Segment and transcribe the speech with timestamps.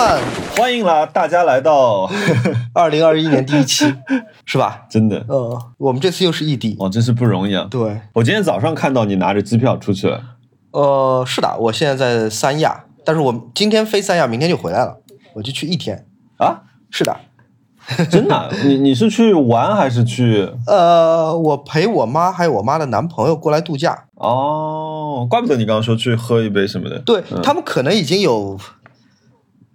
[0.00, 0.18] 们，
[0.56, 1.04] 欢迎啦！
[1.04, 2.10] 大家来到
[2.72, 3.94] 二零二一年第一期，
[4.46, 4.86] 是吧？
[4.88, 6.74] 真的，呃，我们这次又是异地。
[6.78, 7.66] 哦，真是不容易啊！
[7.70, 10.22] 对，我今天早上看到你拿着机票出去了。
[10.70, 14.96] 呃，是的，我现在在三亚，但是我今天飞三亚，明天就回来了，
[15.34, 16.06] 我就去一天。
[16.38, 16.62] 啊？
[16.90, 17.14] 是的，
[18.10, 18.50] 真的？
[18.64, 20.48] 你你是去玩还是去？
[20.66, 24.04] 呃，我陪我妈还有我妈的男朋友过来度假。
[24.14, 26.98] 哦，怪不得你刚刚说去喝一杯什么的。
[27.00, 28.58] 对他们可能已经有。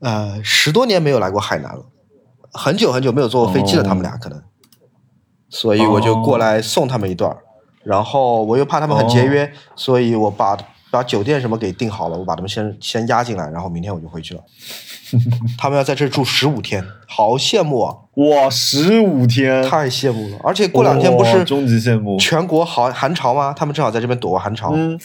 [0.05, 1.83] 呃，十多年没有来过海南了，
[2.53, 4.39] 很久很久没有坐过飞机了，他们俩可能，
[5.49, 7.35] 所以我就过来送他们一段
[7.83, 10.55] 然后我又怕他们很节约，所以我把
[10.91, 14.41] 把酒店什么给订好了，我把他们先先押进来，然后明天我就回去了。
[15.57, 17.95] 他们要在这住十五天，好羡慕啊！
[18.15, 20.37] 哇，十五天，太羡慕了！
[20.43, 23.53] 而且过两天不是终极羡慕全国好寒潮吗？
[23.57, 24.71] 他们正好在这边躲过寒潮。
[24.75, 24.99] 嗯。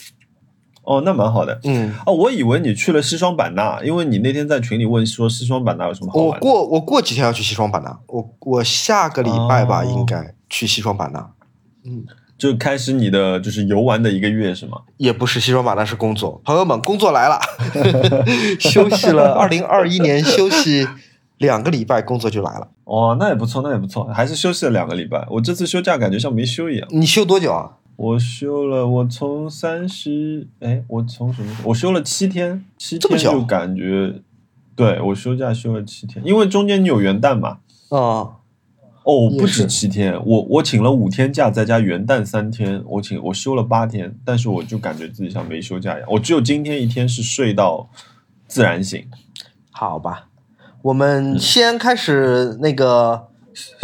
[0.83, 1.59] 哦，那蛮好的。
[1.63, 6.27] 嗯，哦，我以为你去了西双版纳，因为你那天在群里问说西双版纳有什么好玩。
[6.29, 11.29] 我过我过几天要去西双版纳，我我下个礼拜吧，应该去西双版纳。
[11.85, 12.03] 嗯，
[12.37, 14.79] 就开始你的就是游玩的一个月是吗？
[14.97, 17.39] 也不是西双版纳是工作，朋友们，工作来了，
[18.59, 19.33] 休息了。
[19.39, 20.87] 二零二一年休息
[21.37, 22.67] 两个礼拜，工作就来了。
[22.85, 25.25] 哦，那也不错，那也不错，还是休息了两个礼拜。
[25.29, 26.87] 我这次休假感觉像没休一样。
[26.91, 27.77] 你休多久啊？
[27.95, 31.55] 我休了，我从三十，哎，我从什么？
[31.65, 34.15] 我休了七天，七天就感觉，
[34.75, 37.59] 对我休假休了七天，因为中间你有元旦嘛。
[37.89, 38.41] 啊，
[39.03, 47.89] 哦，不止七天，我我请了五天假，再加元旦三天，我请我休了八天，但是我就感觉自己像没休假一样，我只有今天一天是睡到
[48.47, 49.05] 自然醒。
[49.69, 50.27] 好吧，
[50.81, 53.27] 我们先开始那个，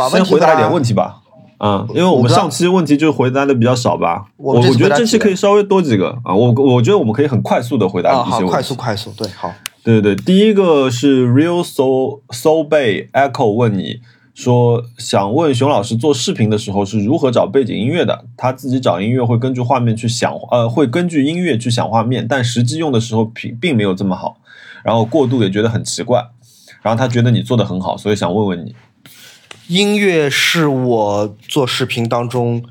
[0.09, 1.21] 先回答一点问题吧。
[1.59, 6.09] 嗯，因为我们上期问题就回答的比较少吧，我我觉得这期可以稍微多几个。
[6.23, 9.51] 啊，我我觉得我们可以很快速的回答一些问题，快速快速，对，好，
[9.83, 14.01] 对对对，第一个是 Real Soul Soul Bay Echo 问你
[14.35, 18.25] 说，想问熊老师做视频的时候是如何找背景音乐的？
[18.37, 24.37] 他自己找音乐会根据画面去想，呃，会根据音乐去想画面，但实际用的时候并并没有这么好，
[24.83, 26.23] 然后过渡也觉得很奇怪，
[26.83, 28.75] 然后他觉得你做的很好，所以想问问你。
[29.67, 32.63] 音乐是我做视频当中，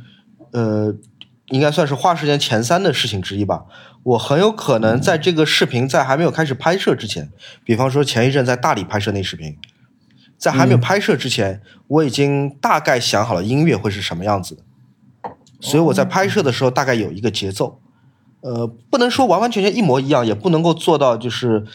[0.52, 0.94] 呃，
[1.48, 3.66] 应该算是花时间前三的事情之一吧。
[4.02, 7.30] 我很有可能在这个视频在还没有开始拍摄之前，
[7.64, 9.58] 比方说前一阵在大理拍摄那视频，
[10.38, 14.62] 在还没有拍摄之前，我已经大概想好了音乐会是什么样子的，
[15.60, 17.80] 所以我在拍摄的时候大概有一个节奏，
[18.40, 21.66] 呃，不能说完完全全一模一样，也不能够做到就是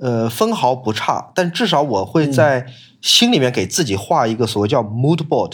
[0.00, 2.66] 呃分毫不差，但至少我会在。
[3.02, 5.52] 心里面给自己画一个所谓叫 mood board，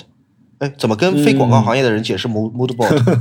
[0.59, 3.21] 哎，怎么跟非广告行业的人解释 mood mood board？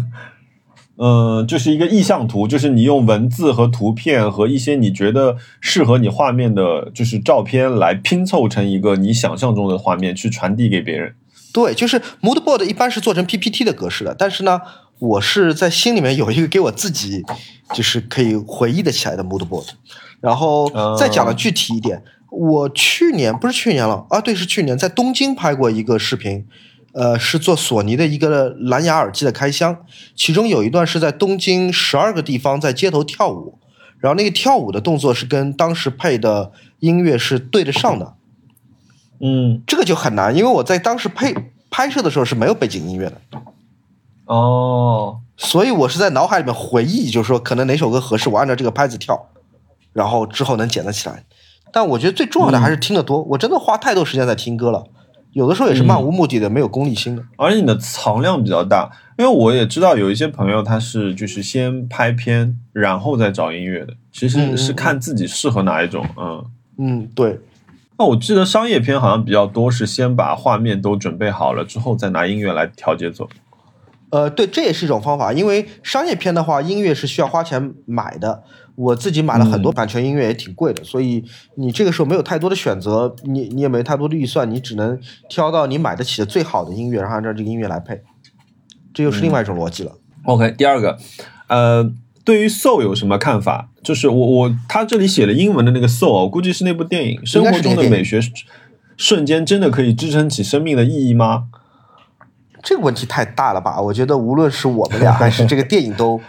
[0.97, 11.13] 嗯， 就是一个意向图，就是你用文字和图片和一些你觉得适合你画面的，就是照片来拼凑成一个你想象中的画面，去传递给别人。
[11.53, 14.59] 对，就是 mood board 一般是做成 PPT 的格式的，但是呢，
[14.97, 17.24] 我是在心里面有一个给我自己
[17.75, 19.68] 就是可以回忆的起来的 mood board，
[20.25, 22.03] 然后再讲的具体一点。
[22.31, 26.46] 我去年不是去年了啊，对，是去年在东京拍过一个视频，
[26.91, 29.78] 呃，是做索尼的一个蓝牙耳机的开箱，
[30.16, 33.58] 其中有一段是在东京十二个地方在街头跳舞，
[34.00, 38.16] 然后那个跳舞的动作是跟当时配的音乐是对得上的，
[39.22, 41.34] 嗯，这个就很难，因为我在当时配
[41.69, 43.22] 拍摄的时候是没有背景音乐的，
[44.25, 49.30] 哦，所以我是在脑海里面回忆，就是说可能哪首歌合适，我按照这个拍子跳，
[49.95, 51.23] 然后之后能捡得起来。
[51.72, 54.83] 但我觉得最重要的还是听得多，我真的花太多时间在听歌了，
[55.31, 57.23] 有的时候也是漫无目的的，没有功利心的。
[57.38, 66.06] 而且你的藏量比较大，因为我也知道有一些朋友他是就是先拍片，然后再找音乐的，其实是看自己适合哪一种。
[66.17, 66.45] 嗯
[66.77, 67.39] 嗯，对。
[67.97, 73.27] 那我记得商业片好像比较多是先把画面都准备好了之后再拿音乐来调节走。
[74.12, 78.44] 呃，对，这也是一种方法，因为商业片的话，音乐是需要花钱买的。
[78.75, 81.24] 我自己买了很多版权音乐，也挺贵的，所以
[81.56, 85.00] 你这个时候没有太多的选择，你你也没太多的预算，你只能
[85.30, 88.01] 挑到你买得起的最好的音乐，然后按照这个音乐来配，
[88.94, 89.94] 这又是另外一种逻辑了。
[90.25, 90.98] OK，第二个，
[91.48, 91.89] 呃，
[92.25, 93.69] 对于 Soul 有什么看法？
[93.81, 97.25] 就是我我他这里写了英文的那个 Soul，我估计是那部电影。
[97.25, 98.19] 生活中的美学
[98.98, 101.45] 瞬间真的可以支撑起生命的意义吗？
[102.62, 103.80] 这个问题太大了吧？
[103.80, 106.19] 我觉得无论是我们俩还是这个电影都。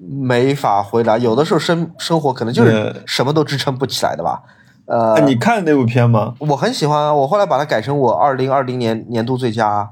[0.00, 4.42] 没法回答，有的时候生生活可能就是什么都支撑不起来的吧。
[4.86, 6.34] 呃，你看那部片吗？
[6.38, 9.90] 我很喜欢，我后来把它改成我二零二零年年度最佳。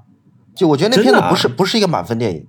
[0.55, 2.47] 就我觉得那片子不是不是一个满分电影，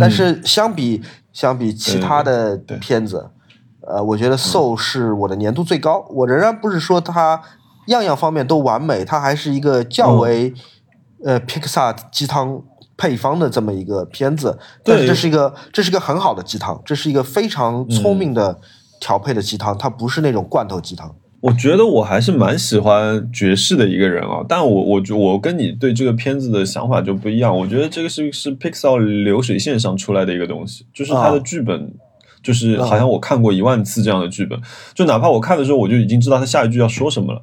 [0.00, 3.28] 但是相比相比其他的片子，
[3.86, 6.06] 呃，我觉得 Soul 是我的年度最高。
[6.08, 7.42] 我仍然不是说它
[7.88, 10.54] 样样方面都完美，它还是一个较为、
[11.22, 12.62] 呃 Pixar 鸡汤
[12.96, 14.58] 配方的这么一个片子。
[14.84, 18.58] 但是对这是一个这是一个很好的鸡汤，这是一个非常聪明的
[19.00, 21.14] 调配的鸡汤，它不是那种罐头鸡汤。
[21.40, 27.56] 我觉得我还是蛮喜欢爵士的一个人啊，但我我觉我跟你对这个片子的想法就不一样。
[27.56, 31.94] 我觉得这个是是 Pixar 流水线上出来的一个东西，就是它的啊剧本，
[32.42, 34.58] 就是好像我看过一万次这样的剧本，
[34.94, 37.42] 就哪怕我看的时候我就已经知道他下一句要说什么了，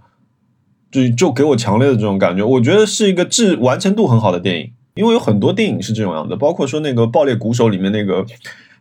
[0.91, 2.43] 就就给我强烈的这种感觉。
[2.43, 8.25] 我觉得是一个质完成度很好的电影，因为有很多电影是这种样子，包括说那个《爆裂鼓手》里面那个。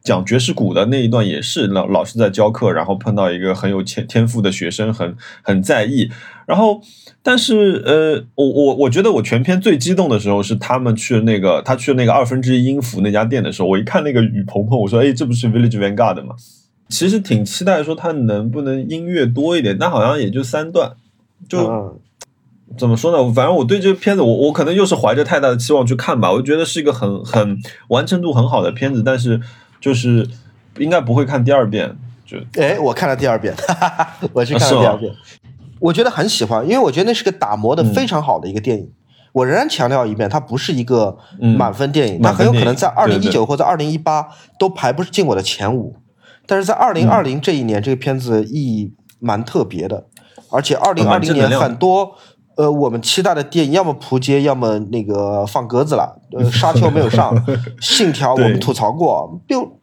[0.04, 6.10] 讲爵士鼓的那一段也是老老师在教课，然后碰到一个很有天天赋的学生，很很在意。
[6.44, 6.80] 然后，
[7.22, 16.34] 但是呃，我我我觉得我全片最激动的时候是他们去那个他去那个二分之一音符那家店的时候，我一看那个雨棚棚，我说哎，这不是 Village Vanguard 吗？
[16.88, 20.94] 其实挺期待说他能不能音乐多一点，但好像也就三段，
[21.48, 22.01] 就。
[22.72, 23.32] 嗯怎么说呢？
[23.34, 26.32] 反正我对这个片子，我我可能又是怀着太大的期望去看吧。
[26.32, 27.58] 我觉得是一个很很
[27.88, 29.40] 完成度很好的片子，但是
[29.80, 30.26] 就是
[30.78, 31.96] 应该不会看第二遍。
[32.24, 35.12] 就哎，我看了第二遍，哈哈哈，我去看第二遍，
[35.80, 38.90] 我觉得很喜欢，因为我觉得那是个打磨的嗯非常好的一个电影。
[39.32, 44.28] 我仍然强调一遍，它不是一个嗯满分电影，它很有可能在二零一对九或者二零一八
[44.58, 45.96] 都排不进我的前五，
[46.46, 50.06] 但是在二零二零这一年，这个片子意义蛮特别的，
[50.50, 52.14] 而且二零二零年很多。
[52.56, 56.20] 呃，我们期待的电影要么扑街，要么那个放鸽子了。
[56.36, 57.34] 呃，沙丘没有上，
[57.80, 59.80] 信条我们吐槽过，就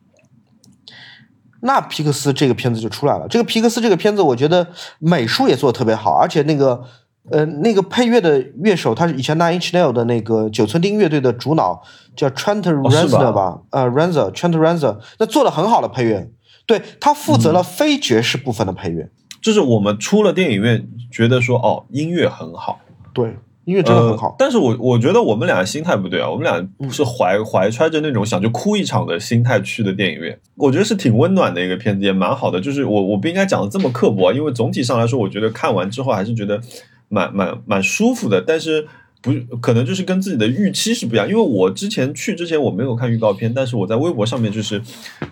[1.62, 3.28] 那皮克斯这个片子就出来了。
[3.28, 4.68] 这个皮克斯这个片子，我觉得
[5.00, 6.84] 美术也做的特别好，而且那个
[7.32, 11.82] 呃那个配乐的乐手，他是以前 Nine Inch Nails 的那个九寸钉乐队的主脑，
[12.16, 13.60] 叫 Trent 哦是吧 Reznor 吧？
[13.72, 16.30] 呃，Reznor Trent Reznor，那做的很好的配乐。
[16.66, 19.10] 对他负责了非爵士部分的配乐，
[19.42, 22.80] 就是我们出了电影院，觉得说哦，音乐很好，
[23.14, 24.36] 对，音乐真的很好呃。
[24.38, 30.38] 但是我我觉得我们俩心态不对啊，我们俩是怀怀揣着那种想去哭一场的心态去的电影院。
[30.56, 32.60] 我觉得是挺温暖的一个片子，也蛮好的。
[32.60, 36.60] 就是我我不应该讲的这么刻薄啊，因为总体上来说，我觉得看完之后还是觉得
[37.08, 38.42] 蛮蛮蛮舒服的。
[38.42, 38.88] 但是
[39.22, 44.82] 不可能就是跟自己的预期是不一样，因为我之前去之前我没有看预告片，但是我在微博上面就是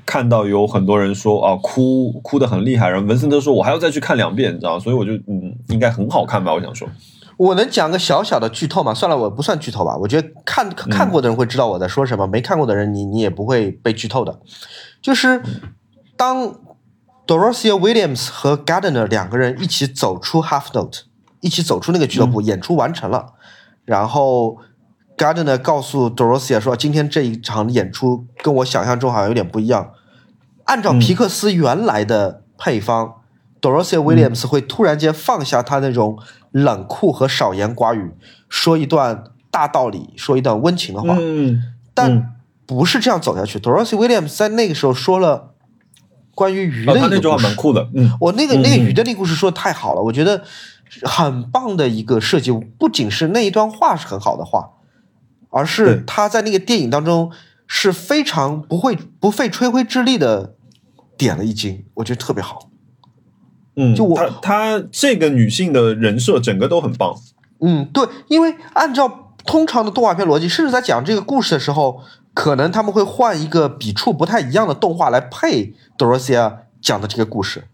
[0.05, 4.79] 看到有很多人说啊哭哭的很厉害，然后文森特说我还要再去看两遍，你知道吗？
[4.79, 6.87] 所以我就嗯应该很好看吧，我想说。
[7.37, 8.93] 我能讲个小小的剧透吗？
[8.95, 9.95] 算了，我不算剧透吧。
[9.95, 14.39] 我觉得看看过的人会知道我在说什么，没看过的人你你也不会被剧透的。
[15.03, 15.41] 就是
[16.15, 16.55] 当
[17.27, 21.01] Dorothea Williams 和 Gardner 两个人一起走出 Half Note，
[21.41, 23.33] 一起走出那个俱乐部，演出完成了，
[23.87, 24.59] 然后
[25.17, 29.93] Gardner 告诉 Dorothea 说：“今天这一场演出跟我想象中好像有点不一样。
[30.65, 33.15] 按照皮克斯原来的配方。
[33.59, 36.19] Dorothea Williams 会突然间放下他那种
[36.51, 38.11] 冷酷和少言寡语，
[38.47, 41.63] 说一段大道理，说一段温情的话，嗯，
[41.95, 42.35] 但
[42.67, 43.57] 不是这样走下去。
[43.57, 45.55] Dorothea Williams 在那个时候说了
[46.35, 50.43] 关于鱼哦，的一个故事，蛮酷的，嗯，我那个那个嗯鱼的那个故事说的太好了，我觉得
[51.03, 52.51] 很棒的一个设计。
[52.51, 54.71] 不仅是那一段话是很好的话，
[55.49, 57.31] 而是对他在那个电影当中
[57.65, 60.55] 是非常不会不费吹灰之力的
[61.17, 62.69] 点了一惊，我觉得特别好。
[63.75, 67.15] 嗯，就我她她这个女性的人设整个都很棒，
[67.59, 72.01] 嗯，对，因为按照通常的动画片逻辑，甚至在讲这个故事的时候，
[72.33, 77.65] 可能他们会换一个笔触不太一样的动画来配 Dorothea 讲的这个故事，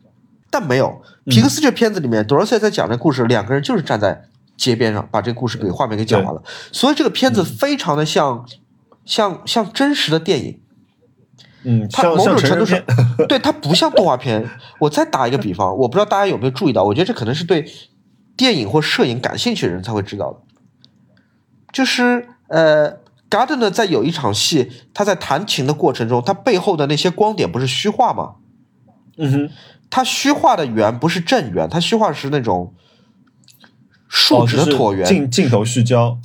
[0.53, 1.01] 但没有。
[1.25, 8.45] 皮克斯这片子里面、h e a 在讲这个故事，两个人就是站在街边上把这个故事给画面给讲完了，所以这个片子非常的像、
[9.03, 10.59] 像像真实的电影。
[11.63, 12.79] 嗯，它某种程度上，，
[13.27, 14.47] 对它不像动画片。
[14.79, 17.65] 我再打一个比方， 我不知道大家有没有注意到，我觉得这可能是对
[18.37, 20.39] 电影或摄影感兴趣的人才会知道的。
[21.71, 28.35] 就是呃，Gardner 在有一场戏，他在弹琴的过程中，他背后的那些光点不是虚化吗？
[29.15, 29.49] 嗯哼，
[29.93, 32.73] 他虚化的圆不是正圆，它虚化的是那种
[34.09, 35.05] 竖直的椭圆。
[35.05, 36.17] 镜镜头虚焦，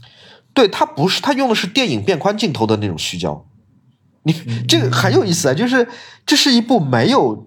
[0.54, 3.44] 对，它不是，它用的是电影变宽镜头的那种虚焦。
[4.22, 4.32] 你
[4.66, 5.86] 这个很有意思啊，就是
[6.24, 7.46] 这是一部没有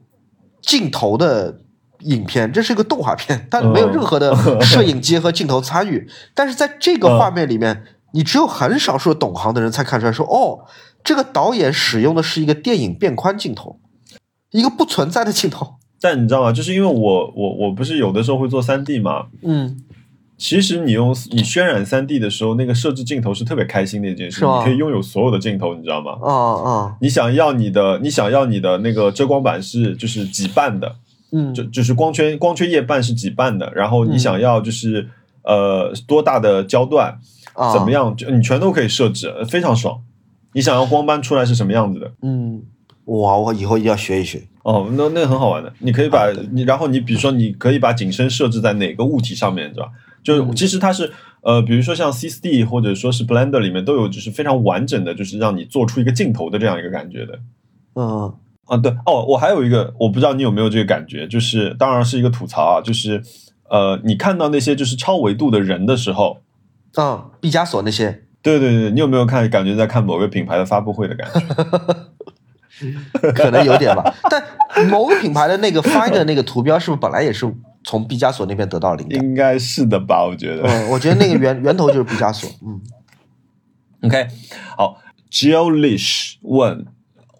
[0.61, 1.61] 镜头的
[2.01, 6.07] 影片，这是一个动画片，它没有任何的 摄影机和镜头参与。
[6.35, 10.67] 但是在这个画面里面，你只有很少数懂行的人才看出来说，哦，
[11.03, 13.79] 这个导演使用的是一个电影变宽镜头，
[14.51, 15.77] 一个不存在的镜头。
[16.01, 16.51] 但你知道吗？
[16.51, 19.77] 就是因为我我我不是有的时候会做三 D 嘛，嗯
[20.37, 26.17] 其实你用你渲染三 D 的时候，那个设置镜头是特别开心的一件事，你可以拥有所有的镜头，你知道吗？
[26.23, 30.95] 嗯嗯你想要你的，你想要你的那个遮光板是就是几瓣的，
[31.31, 35.07] 嗯，就就是光圈光圈夜半是几瓣的，然后你嗯想要就是、
[35.43, 37.19] 呃多大的焦段，
[37.53, 37.91] 啊怎么？
[37.91, 40.01] 样，就你全都可以设置，呃非常爽。
[40.53, 42.11] 你想要光斑出来是什么样子的？
[42.23, 42.63] 嗯，
[43.05, 44.41] 哇，我以后一定要学一学。
[44.63, 49.89] 哦，那那个很好玩的，你可以把你，然后你比如说，你可以把景深设置在哪个物体上面，对吧？
[50.23, 57.39] 就是嗯其实它是呃，比如说像 C S D 或者说是 Blender 里面都有，就是非常完整的，就是让你做出一个镜头的这样一个感觉的。
[57.95, 58.31] 嗯
[58.65, 63.21] 啊，对哦，我还有一个，我不知道你有没有这个感觉，就是当然是一个吐槽啊，就是
[63.69, 66.41] 呃，你看到那些就是超维度的人的时候，
[66.97, 71.39] 嗯，毕加索那些，对对对，你有没有看感觉在看某个品牌的发布会的感觉？
[73.35, 74.13] 可能有点吧。
[74.29, 77.51] 但某个品牌的那个 Finder 那个图标，是不是本来也是
[77.83, 79.19] 从毕加索那边得到灵感？
[79.21, 80.63] 应该是的吧，我觉得。
[80.63, 82.49] 嗯，我觉得那个源源头就是毕加索。
[82.65, 82.81] 嗯
[84.03, 84.27] OK，
[84.75, 84.99] 好
[85.29, 86.85] j o l i s h 问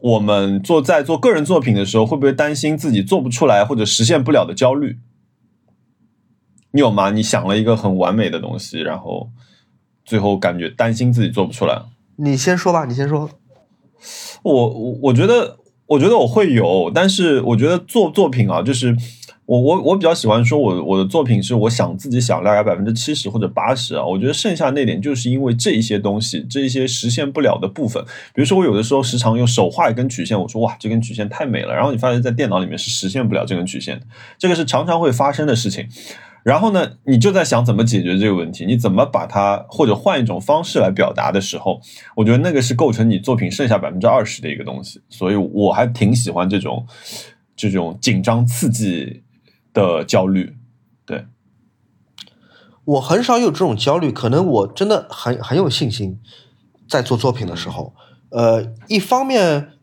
[0.02, 5.00] 我们做在做个人作品的时候，会不会担心自己做不出来或者实现不了的焦虑？
[6.72, 7.10] 你有吗？
[7.10, 9.30] 你想了一个很完美的东西，然后
[10.06, 11.82] 最后感觉担心自己做不出来。
[12.18, 13.30] 你先说吧，你先说。
[14.44, 15.58] 我我我觉得，
[15.88, 18.96] 我觉得我会有，但是我觉得做作品啊，就是
[19.46, 28.02] 我我我比较喜欢说我我的作品是我想自己想大概百分之七十或者八十啊，我觉得剩下那点就是因为这一些东西，这一些实现不了的部分，
[28.34, 34.06] 比如说我有的时候时常用手画一根曲线，我说哇这根曲线太美了，然后你发现在电脑里面是实现不了这根曲线的，
[34.40, 35.88] 这个是常常会发生的事情。
[36.44, 41.80] 然后呢，你就在想怎么解决这个问题，你怎么把它或者换一种方式来表达的时候，
[42.16, 46.86] 我觉得那个是构成你作品剩下百分之二十的一个东西，所以我还挺喜欢这种
[47.56, 49.22] 这种紧张刺激
[49.72, 50.56] 的焦虑。
[51.06, 51.26] 对，
[52.86, 56.20] 我很少有这种焦虑，可能我真的很很有信心，
[56.88, 57.94] 在做作品的时候，
[58.30, 59.74] 呃，一方面，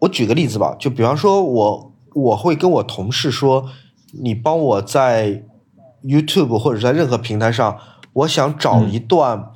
[0.00, 3.68] 我举个例子吧，就比方说我我会跟我同事说，
[4.20, 5.44] 你帮我在
[6.02, 7.78] YouTube 或者在任何平台上，
[8.12, 9.50] 我想找一段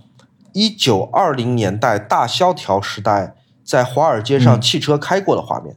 [0.52, 3.34] 一九二零年代大萧条时代
[3.64, 4.60] 在华尔街上嗯。
[4.60, 5.76] 汽车开过的画面。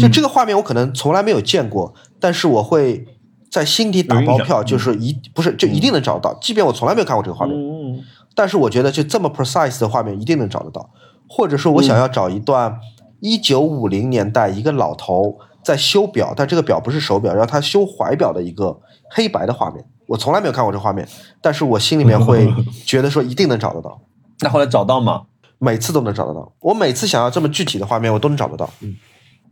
[0.00, 3.06] 就这个，画面我可能从来没有见过，但是我会
[3.50, 8.02] 在心底打包票，就是一不是就一定能找到，即便我从来没有看过这个画面，嗯
[8.34, 10.88] 但是我觉得就这么 precise 的画面一定能找得到，
[11.28, 12.78] 或者说我想要找一段
[13.20, 18.80] 一九五零年代一个老头在修表，但这个表不是手表，然后他修怀表的一个
[19.14, 21.06] 黑白的画面，我从来没有看过这画面，
[21.40, 22.50] 但是我心里面会
[22.86, 24.00] 觉得说一定能找得到，
[24.40, 25.24] 那后来找到吗？
[25.58, 28.96] 每次都能找得到，我每次想要这么具体的画面，我都能找得到，嗯。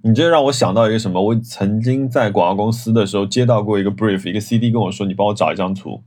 [0.02, 1.22] 你这让我想到一个什么？
[1.22, 6.02] 我曾经在广告公司的时候接到过一个 brief，一个 CD 跟我说：“你帮我找一张图，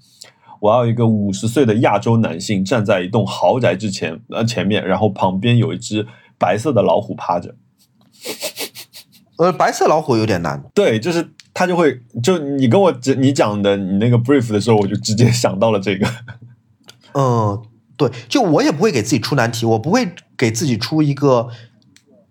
[0.60, 6.08] 我要一个五十岁的亚洲男性站在一栋豪宅之前呃前面，然后旁边有一只
[6.40, 7.54] 白色的老虎趴着。
[9.44, 16.08] 呃，白色老虎有点难，对，就是他就会就你跟我讲你讲的你那个 brief 的时候，我就直接想到了这个。
[17.14, 17.62] 嗯，
[17.98, 20.08] 对，就我也不会给自己出难题，我不会
[20.38, 21.50] 给自己出一个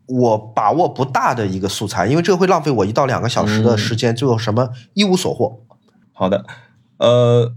[0.06, 5.60] 我把握不大的一个素材，因为这个会浪费我一到两个小时的时间，最后什么一无所获。
[6.14, 6.46] 好的，
[6.96, 7.52] 呃，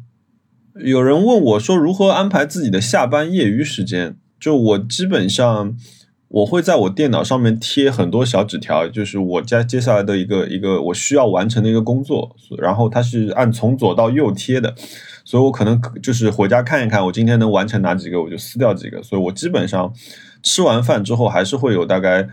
[0.84, 4.18] 有人问我说如何安排自己的下班业余时间？
[4.38, 5.78] 就我基本上
[6.36, 14.76] 我会在我电脑上面贴很多小纸条，就是我接接下来的一个一个我需要完成的一个工作，然后它是按从左到右贴的，
[15.24, 19.02] 所以我可能就是回家看一看我今天能完成哪几个，我就撕掉几个。
[19.02, 19.94] 所以我基本上
[20.44, 22.28] 吃完饭之后还是会有大概。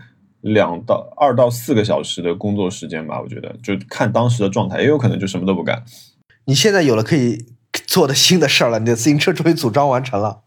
[0.45, 5.81] 两到二到四个小时的工作时间吧，我觉得就看当时的状态，也有可能就什么都不干。
[6.47, 7.45] 你现在有了可以
[7.87, 10.41] 做的新的事儿了，你的自行车终于组装完成了。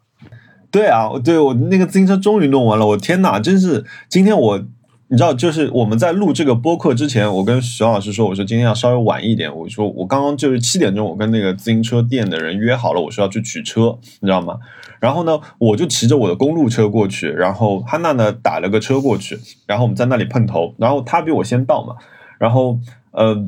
[0.77, 4.59] 对啊，对我那个自行车终于弄完了，我天哪，真是今天我，
[5.09, 14.59] 你知道，就是我们在录这个播客之前，我跟徐老师说，我说今天要稍微晚一点，我说我刚刚就是七点钟，我跟那个自行车店的人约好了，我说要去取车，你知道吗？
[15.01, 21.95] 然后呢，我就骑着我的公路车过去，然后汉娜呢打了个车过去，然后我们在那里碰头，然后他比我先到嘛，
[22.39, 22.79] 然后
[23.13, 23.47] 呃。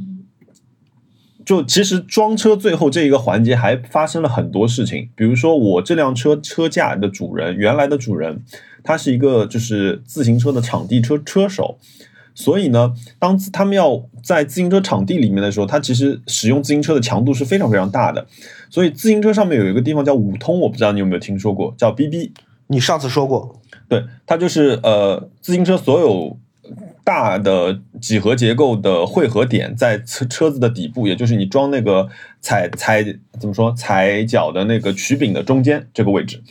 [1.49, 8.43] 就其实装车最后这一个环节还发生了很多事情，比如说我这辆车车架的主人，原来的主人，
[8.85, 11.79] 他是一个就是自行车的场地车车手，
[12.35, 18.27] 所以呢，当他们要在自行车场地里面的时候，他其实使用自行车的强度是非常非常大的，
[18.69, 22.35] 所以自行车上面有一个地方叫五通，我不知道你有没有听说过，叫 BB。
[22.67, 26.37] 你上次说过，对，它就是呃，自行车所有
[27.09, 32.07] 大的几何结构的汇合点在车车子的底部，也就是你装那个
[32.43, 33.03] 踩踩
[33.41, 36.43] 怎么说踩脚的那个曲柄的中间这个位置。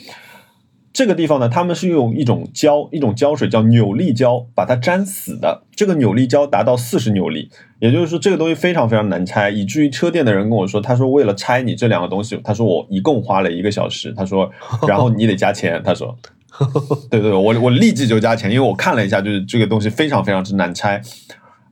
[0.92, 5.62] 这个地方呢，他们是用一种胶，一种胶水叫扭力胶，把它粘死的。
[5.76, 14.52] 这个扭力胶达到四十扭力，也就是说这个东西非常非常难拆，以至于车店的人跟我说，他说为了拆你这两个东西，他说我一共花了一个小时，他说，
[14.88, 16.18] 然后你得加钱，他说，
[17.12, 21.02] 对对，我我立即就加钱，因为我看了一下，就是这个东西非常非常之难拆，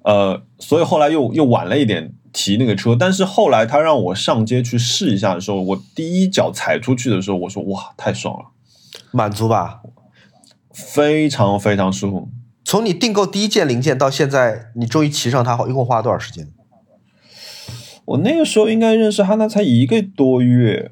[0.04, 8.46] 呃，所以后来又又晚了一点提那个车，但是后来他让我上街去试一下的时候，我第一脚踩出去的时候，我说哇，太爽了。
[9.12, 9.82] 满足吧，
[10.74, 12.30] 非常非常舒服。
[12.64, 16.48] 从你订购第一件零件到现在，你终于骑上它，一共花了多少时间？
[18.06, 20.92] 我那个时候应该认识哈娜才一个多月，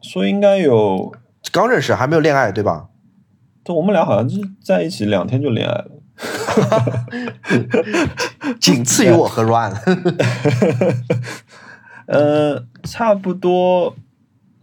[0.00, 1.12] 所以应该有
[1.50, 2.88] 刚认识，还没有恋爱，对吧？
[3.64, 5.90] 对，我们俩好像就是在一起两天就恋爱了，
[8.60, 9.72] 仅次于我和 Run。
[12.06, 13.96] 呃，差不多。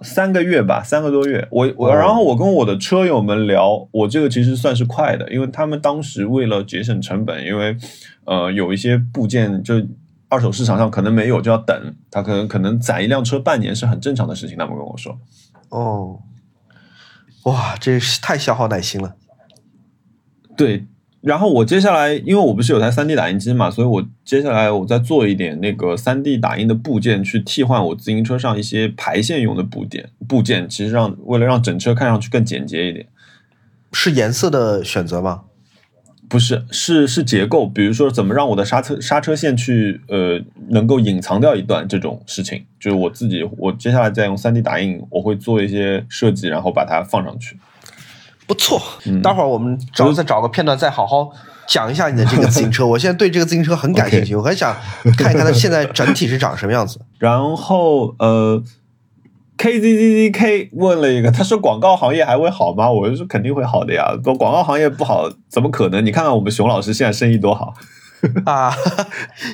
[0.01, 1.47] 三个月吧，三个多月。
[1.49, 7.75] 我我，然后我跟我的车友们聊，我这个其实算是快的，因为他们当时为了节省成本，因为
[8.25, 9.75] 呃有一些部件就
[10.27, 11.95] 二手市场上可能没有，就要等。
[12.11, 14.57] 他可能可能攒一辆车半年是很正常的事情。
[14.57, 15.17] 他们跟我说，
[15.69, 16.19] 哦，
[17.45, 19.15] 哇，这是太消耗耐心了。
[20.55, 20.85] 对。
[21.21, 30.07] 然后我接下来，因为我不是有台三 D 打印机嘛，所以我接下来我再做一点那个三 D 打印的部件，去替换我自行车上一些排线用的部件。
[30.27, 33.07] 部件其实让为了让整车看上去更简洁一点，
[33.91, 35.45] 是颜色的选择吗？
[36.27, 40.39] 不是，是是结构，比如说怎么让我的刹车刹车线去呃
[40.69, 47.57] 能够隐藏掉一段这种事情，就是我自己我接下来再用 3D 打印，我会做一些设计，然后把它放上去。
[48.47, 48.81] 不错，
[49.23, 51.31] 待会儿我们找再找个片段，再好好
[51.67, 52.85] 讲一下你的这个自行车。
[52.87, 54.75] 我现在对这个自行车很感兴趣，我很想
[55.17, 56.99] 看一看它现在整体是长什么样子。
[57.17, 58.61] 然后呃
[59.57, 62.89] ，K Z Z Z K 问了一个，他说广告行业还会好吗？
[62.89, 66.05] 我就说肯定会好的呀，广告行业不好怎么可能？
[66.05, 67.73] 你看看我们熊老师现在生意多好。
[68.45, 68.73] 啊，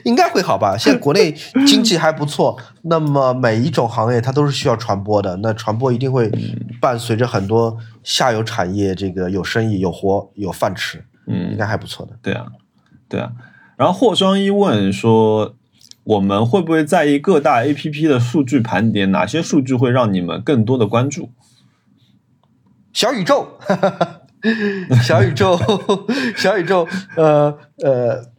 [0.06, 0.78] 应该会好吧？
[0.78, 1.36] 现在国内
[1.68, 6.32] 经济还不错，那么每一种行业它都是需要传播的，那传播一定会
[6.80, 12.14] 伴随着很多下游产业，这个有生意、有活、有饭吃，嗯，应该还不错的。
[12.22, 12.46] 对啊，
[13.10, 13.32] 对啊。
[13.76, 15.56] 然后霍双一问说，
[16.04, 19.12] 我们会不会在意各大 APP 的数据盘点？
[19.12, 21.30] 哪些数据会让你们更多的关注？
[22.94, 23.58] 小宇宙，
[25.04, 25.60] 小宇宙，
[26.38, 28.32] 小宇宙，呃呃。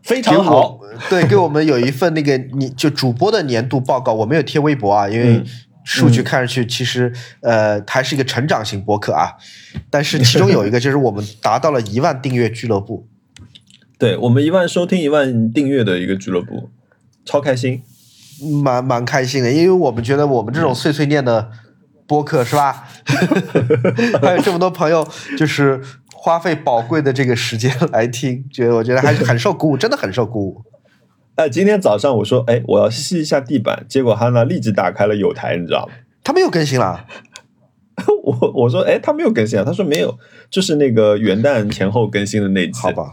[0.00, 5.44] 非常好，对，给我们有一份那个你就主播的年度报告，我没有贴微博啊，因为
[5.84, 9.36] 数据看上去其实呃还是一个成长型博客啊，
[9.90, 13.06] 但是其中有一个 就是我们达到了一万订阅俱乐部，
[13.98, 16.70] 对我们一万收听一万订阅的一个俱乐部，
[17.28, 17.82] 超开心，
[18.62, 21.50] 蛮蛮开心的，因为我们觉得我们这种碎碎念的
[22.06, 22.88] 播客是吧，
[24.22, 25.80] 还有这么多朋友就是。
[26.20, 30.64] 花费宝贵的这个时间来听，觉得我觉得还是很受鼓舞，真的很受鼓舞。
[31.36, 35.92] 哎，今天早上我说，哎，我要吸一下地板，结果哈娜立即打开了有台，你知道吗？
[36.24, 37.06] 他没有更新了。
[38.24, 39.64] 我我说，哎，他没有更新啊？
[39.64, 40.18] 他说没有，
[40.50, 42.80] 就是那个元旦前后更新的那期。
[42.80, 43.12] 好吧，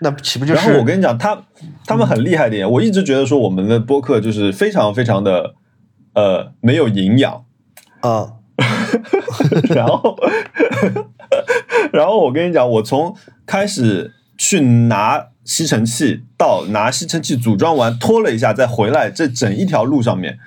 [0.00, 0.66] 那岂不就是？
[0.66, 1.42] 然后我跟你讲，他
[1.84, 5.54] 他们很厉害的点，我一直觉得说我们的播客就是非常非常的
[6.14, 7.44] 呃没有营养
[8.00, 8.34] 啊，
[9.74, 10.16] 然后。
[11.92, 20.38] 然后我跟你讲，我从开始去拿吸尘器到拿吸尘器组装完拖了一下再回来，这整一条路上面，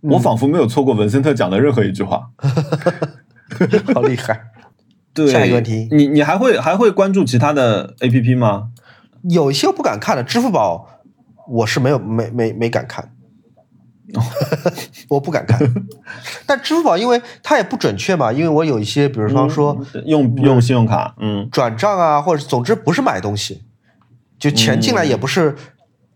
[0.00, 2.30] 我仿佛没有错过文森特讲的任何一句话。
[3.94, 4.40] 好厉害！
[5.16, 8.68] 对，下一个问题，你你还会还会关注其他的 A P P 吗？
[9.28, 11.00] 有一些我不敢看的，支付宝
[11.48, 13.12] 我是没有没没没敢看。
[15.10, 15.58] 我不敢看，
[16.46, 23.64] 但支付宝因为它也不准确嘛，因为我有一些，比如说说用用信用卡，嗯，转账啊，或者总之不是买东西，
[24.38, 25.56] 就钱进来也不是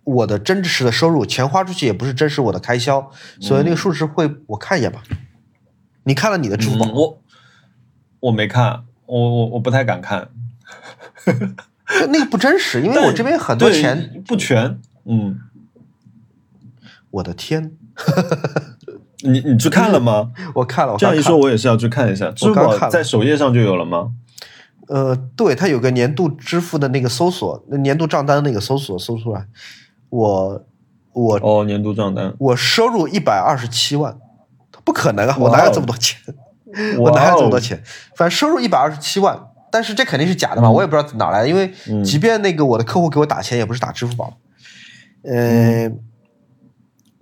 [0.05, 3.11] 我的真实的收入，钱花出去也不是真实我的开销，
[3.41, 5.03] 所以那个数值会我看一眼吧。
[6.05, 6.87] 你看了你的支付宝？
[6.93, 7.23] 我
[8.21, 10.29] 我没看，我我我不太敢看，
[12.09, 15.41] 那个不真实，因为我这边很多钱不全，嗯，
[17.11, 17.73] 我的天。
[19.23, 20.31] 你你去看了吗？
[20.55, 20.97] 我看了。
[20.97, 22.31] 这样一说，我也是要去看一下。
[22.31, 24.13] 支付宝在首页上就有了吗？
[24.89, 29.47] 呃，对，它有个年度支付的那个搜索，那年度账单那个搜索搜出来。
[30.09, 30.65] 我
[31.13, 34.17] 我哦，年度账单，我收入一百二十七万，
[34.85, 35.37] 不可能啊！
[35.39, 36.19] 我哪有这么多钱？
[36.99, 37.83] 我哪有这么多钱？
[38.17, 39.39] 反正收入一百二十七万，
[39.71, 44.39] 但是这肯定是假的嘛，我也不知道哪来的，因为嗯即便那个我的客户给我打钱，也不是打支付宝，
[45.25, 45.91] 呃，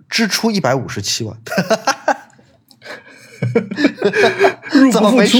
[0.07, 2.17] 支出一百五十七万，哈哈哈
[4.91, 5.37] 怎么回事！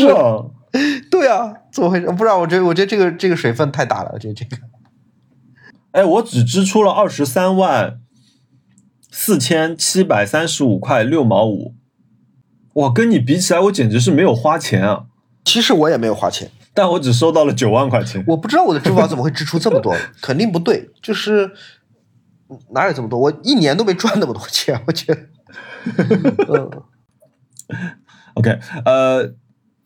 [1.09, 2.05] 对啊，怎么回事？
[2.07, 4.57] 不知道，我觉得我觉得这个这个水分太大了，我觉得这个
[5.91, 7.99] 哎，我只支出了二十三万
[9.11, 11.73] 四千七百三十五块六毛五，
[12.79, 15.05] 哇，跟你比起来，我简直是没有花钱啊！
[15.43, 18.23] 其实我也没有花钱，但我只收到了九万块钱。
[18.27, 21.51] 我不知道我的支付宝怎么会支出这么多， 肯定不对，就是
[22.73, 23.19] 哪有这么多？
[23.19, 25.21] 我一年都没赚那么多钱，我觉得。
[26.47, 26.69] 嗯
[28.35, 29.33] OK，呃，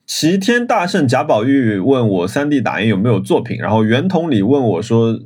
[0.05, 5.19] 齐天大圣贾宝玉问我三 D 打印有没有作品，然后圆筒里问我说，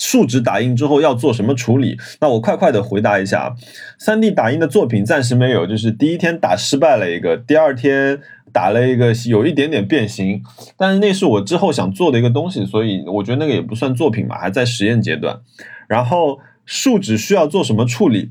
[0.00, 1.98] 数值打印之后要做什么处理？
[2.20, 3.54] 那我快快的回答一下啊，
[3.98, 8.18] 三 D 打印的作品暂时没有，就是第一天打失败了一个，第二天
[8.50, 10.42] 打了一个有一点点变形，
[10.78, 15.40] 但是那是我之后想做的一个东西，所以我觉得那个也不算作品吧，还在实验阶段。
[15.86, 18.30] 然后树脂需要做什么处理？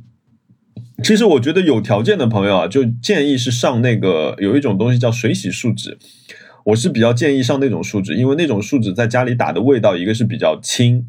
[1.03, 5.97] 其实我觉得有条件的朋友啊，就建议是上那个有一种东西叫水洗树脂，
[6.65, 11.05] 我是比较建议上那种树脂，因为那种树脂在家里打的味道，一个是比较轻，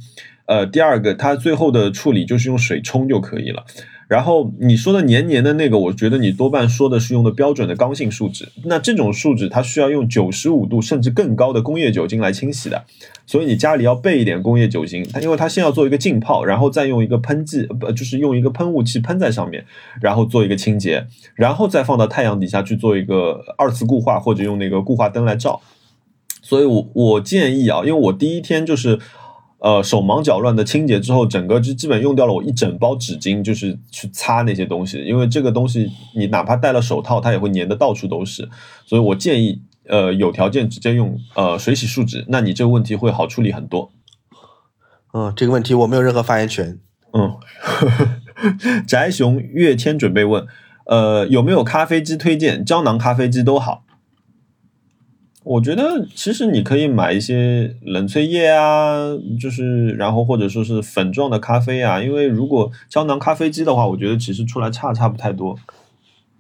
[0.51, 3.65] 呃，第二个它最后的处理就是用水冲就可以了。
[4.09, 8.49] 然后你说的黏黏的那个，我觉得你多半说的是用的标准的刚性树脂。
[8.65, 12.85] 那这种树脂它需要用九十五度甚至更高的工业酒精来清洗的，
[13.25, 15.07] 所以你家里要备一点工业酒精。
[15.13, 19.65] 它因为它先要做一个浸泡，然后再用一个喷剂，不就是用一个喷雾器喷在上面，
[20.01, 25.61] 然后做一个清洁，然后再放到太阳底下去做一个二次固化，或者用那个固化灯来照。
[26.43, 28.99] 所以我我建议啊，因为我第一天就是。
[29.61, 35.05] 呃，手忙脚乱的清洁之后，整个就基本用掉了我一整包纸巾，就是去擦那些东西。
[35.05, 38.49] 因为这个东西，你哪怕戴了手套，它也会粘的到处都是。
[38.87, 43.93] 所以我建议，呃，有条件直接用呃水洗树脂，那你这个问题会好处理很多。
[45.13, 46.79] 嗯，这个问题我没有任何发言权。
[47.13, 47.37] 嗯，
[48.87, 50.47] 宅熊月天准备问，
[50.87, 52.65] 呃，有没有咖啡机推荐？
[52.65, 53.85] 胶囊咖啡机都好。
[55.51, 59.01] 我觉得其实你可以买一些冷萃液啊，
[59.41, 65.57] 就是然后或者说是粉状的咖啡啊，因为如果胶囊咖啡机的话，我觉得其实出来差差不太多。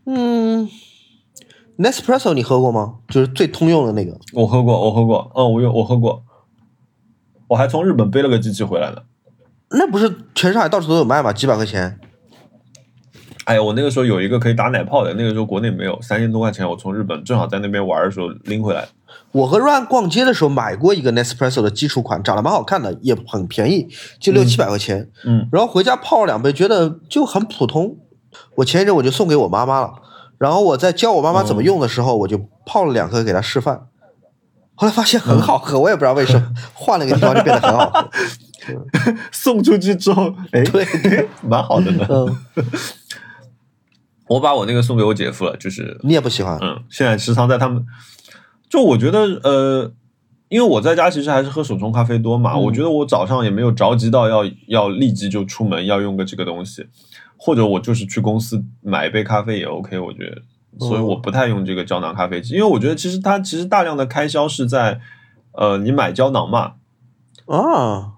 [0.06, 0.68] 嗯
[1.76, 2.98] ，Nespresso 你喝过吗？
[3.08, 4.16] 就是最通用的那个。
[4.32, 6.22] 我喝过，我喝过，嗯，我有我喝过，
[7.48, 9.02] 我还从日本背了个机器回来呢。
[9.70, 11.32] 那不是全上海到处都有卖吗？
[11.32, 11.98] 几百块钱。
[13.46, 18.86] 哎呀，我那个时候有一个可以打奶泡的，那个时候国内没有，三千多块钱，我从日本正好在那边玩的时候拎回来。
[19.32, 25.10] 我和 ruan 逛街的时候买过一个 Nespresso 的基础款，长得蛮好看的，也很便宜，就六七百块钱。
[25.24, 27.96] 嗯，然后回家泡了两杯，觉得就很普通。
[28.56, 29.94] 我前一阵我就送给我妈妈了，
[30.38, 33.86] 然后我在教我妈妈怎么用的时候，我就泡了两颗给她示范。
[34.74, 38.10] 后来发现很好喝，我也不知道为什么， 换了个地方就变得很好喝。
[39.32, 40.86] 送出去之后，哎，对，
[41.42, 42.06] 蛮好的呢。
[42.08, 42.36] 嗯，
[44.28, 46.56] 我把我那个送给我姐夫了，就是你也不喜欢？
[46.62, 47.84] 嗯，现在时常在他们，
[48.70, 49.92] 就我觉得呃，
[50.48, 56.86] 因为我在家其实还是喝手冲咖啡多嘛，嗯我觉得我早上也没有着急到要要立即就出门要用个这个东西，
[57.36, 60.30] 或者我就是去公司买一杯咖啡也 OK，我觉
[60.78, 65.00] 得，所以我不太用这个胶囊咖啡机，因为我觉得其实它其实大量的开销是在
[65.52, 66.74] 呃你买胶囊嘛，
[67.46, 68.12] 啊，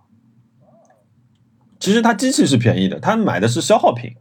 [1.80, 4.16] 其实它机器是便宜的，它买的是消耗品。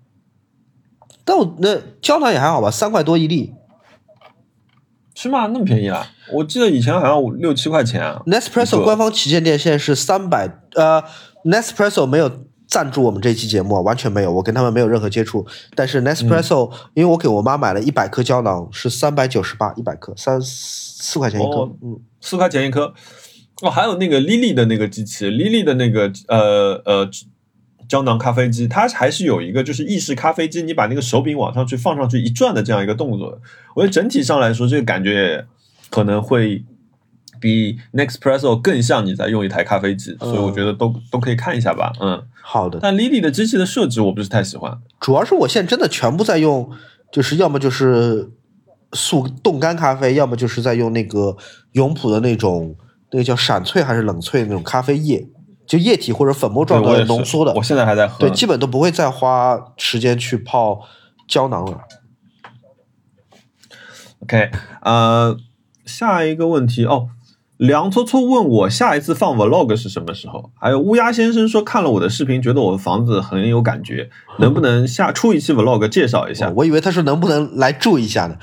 [1.25, 3.53] 但我那胶囊也还好吧，三块多一粒。
[5.21, 5.45] 是吗？
[5.53, 6.03] 那么便宜啊？
[6.33, 8.19] 我记得以前好像五六七块钱啊。
[8.25, 11.03] 一 Nespresso 官方旗舰店现在是三百，呃
[11.45, 12.31] ，Nespresso 没有
[12.67, 15.45] 赞助我们这期节目啊，完全没有，我跟他们没有任何接触。
[15.75, 21.51] 但是 Nespresso，、因为我给我妈买了一百颗胶囊，是三百九十八一百颗，三四块钱一颗。
[21.51, 22.91] 哦嗯，四块钱一颗。
[23.61, 27.07] 哦，还有那个 Lily 的那个机器，Lily 的那个呃呃
[27.91, 33.37] 胶囊咖啡机，它还是有一个就是意式咖啡机，你把那个手柄往上去放上去一转的这样一个动作。
[33.75, 35.45] 我觉得整体上来说，这个感觉
[35.89, 36.63] 可能会
[37.41, 41.91] 比 Nespresso 更像你在用一台咖啡机，所以我觉得都都可以看一下吧。
[41.99, 42.79] 嗯，好的。
[42.81, 44.77] 但 Lily 的机器的设置我不是太喜欢。
[45.01, 46.71] 主要是我现在真的全部在用，
[47.11, 48.29] 就是要么就是
[48.93, 51.35] 速冻干咖啡，要么就是在用那个
[51.73, 52.73] 永璞的那种
[53.11, 55.27] 那个叫闪萃还是冷萃那种咖啡液，
[55.71, 57.53] 就液体或者粉末状的浓缩的。
[57.53, 58.19] 我现在还在喝。
[58.19, 60.81] 对，基本都不会再花时间去泡
[61.29, 61.79] 胶囊了。
[64.19, 65.37] OK，呃，
[65.85, 67.07] 下一个问题哦，
[67.55, 70.51] 梁搓搓问我下一次放 Vlog 是什么时候？
[70.59, 76.51] 还有乌鸦先生说看了我的视频，觉得我的房子很有感觉，能不能下出一期 Vlog 介绍一下？
[76.57, 78.35] 我以为他说能不能来住一下呢？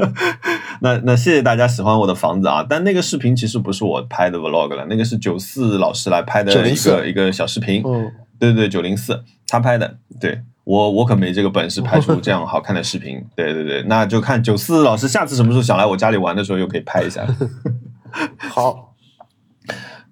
[0.82, 7.82] 那那谢谢大家喜欢我的房子啊，但那个视频其实不是我拍的 vlog 了，那个是九四老师来拍的一904个一个小视频。
[7.84, 13.24] 嗯，对对，九零四他拍的，对我我可没这个本事拍出这样 好看的视频。
[13.36, 17.26] 对对对，那就看九四老师下次什么时候想来我家里玩的时候，又可以拍一下。
[18.38, 18.94] 好，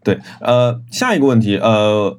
[0.05, 2.18] 对，呃，下一个问题，呃，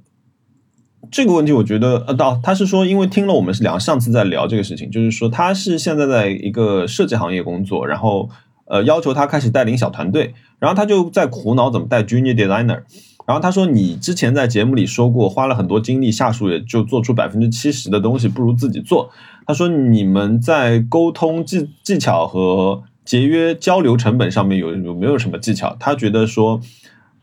[1.11, 8.29] 这个问题我觉得，呃，到他是说，因为听了我们是两上次在聊这个事情，就是说他是现在在一个设计行业工作，然后
[8.65, 12.81] 呃要求他开始带领小团队，然后他就在苦恼怎么带 junior designer。
[13.25, 19.11] 然后他说：“你之前在节目里说过，花了很多精力，下属也就做出百分之七十的东西，不如自己做。”
[19.45, 26.59] 他说：“你们在沟通技技巧和节约交流成本上面有有没有什么技巧？”他觉得说，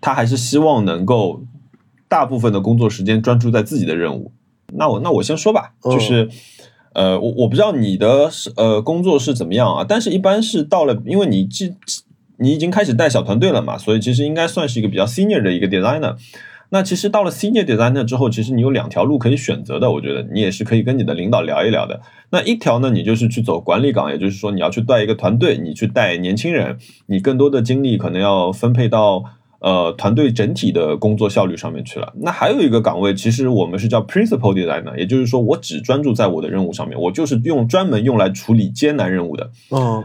[0.00, 1.42] 他还是希望能够
[2.08, 4.32] 大部分的工作时间专注在自己的任务。
[4.74, 6.28] 那我那我先说吧，嗯就是。
[6.98, 11.74] 呃，我我不知道你的是呃工作是怎么样啊，但是一般是到了，因为你既
[12.38, 16.16] 你已经开始带小团队了嘛，所以其实应该算是一个比较 senior 的一个 designer。
[16.70, 22.00] 那其实到了 senior designer 之后，其实你有两条路可以选择的，我觉得你也是可以跟你的领导聊一聊的。
[22.30, 29.22] 那一条呢，你就是去走管理岗，也就是说你要去带一个团队，你去带年轻人，你更多的精力可能要分配到
[29.60, 32.12] 呃团队整体的工作效率上面去了。
[32.20, 39.50] 那还有一个岗位，其实我们是叫 principal designer，也就是说我只专注在我的任务上面，我就是用专门用来处理艰难任务的。
[39.70, 40.04] 嗯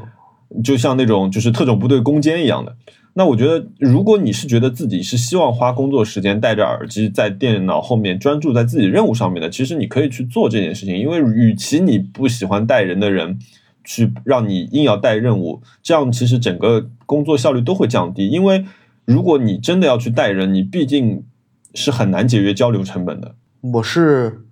[0.66, 2.76] 就像那种就是特种部队攻坚一样的。
[3.14, 10.98] 那我觉得，如果你是觉得自己是希望花工作时间戴着耳机在电脑后面专注在自己任务上面的，其实你可以去做这件事情。
[10.98, 13.40] 因为与其你不喜欢带人的人
[13.86, 18.28] 去让你硬要带任务，这样其实整个工作效率都会降低。
[18.28, 18.66] 因为
[19.06, 21.26] 如果你真的要去带人，你毕竟
[21.74, 23.36] 是很难节约交流成本的。
[23.62, 24.46] 我是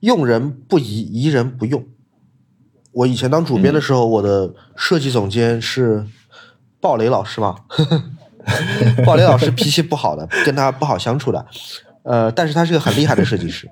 [0.00, 1.84] 用人不疑，疑人不用。
[2.92, 6.06] 我以前当主编的时候，我的设计总监是
[6.80, 7.56] 鲍雷老师嘛，
[9.04, 11.46] 鲍雷老师脾气不好的，跟他不好相处的，
[12.04, 13.70] 呃，但是他是个很厉害的设计师，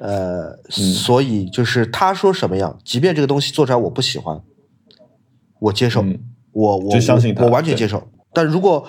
[0.00, 4.42] 呃，所以就是他说什么样，即便这个东西做出来我不喜欢，
[5.60, 6.18] 我接受，嗯。
[6.52, 6.94] 我我
[7.38, 8.11] 我完全接受。
[8.32, 8.88] 但如果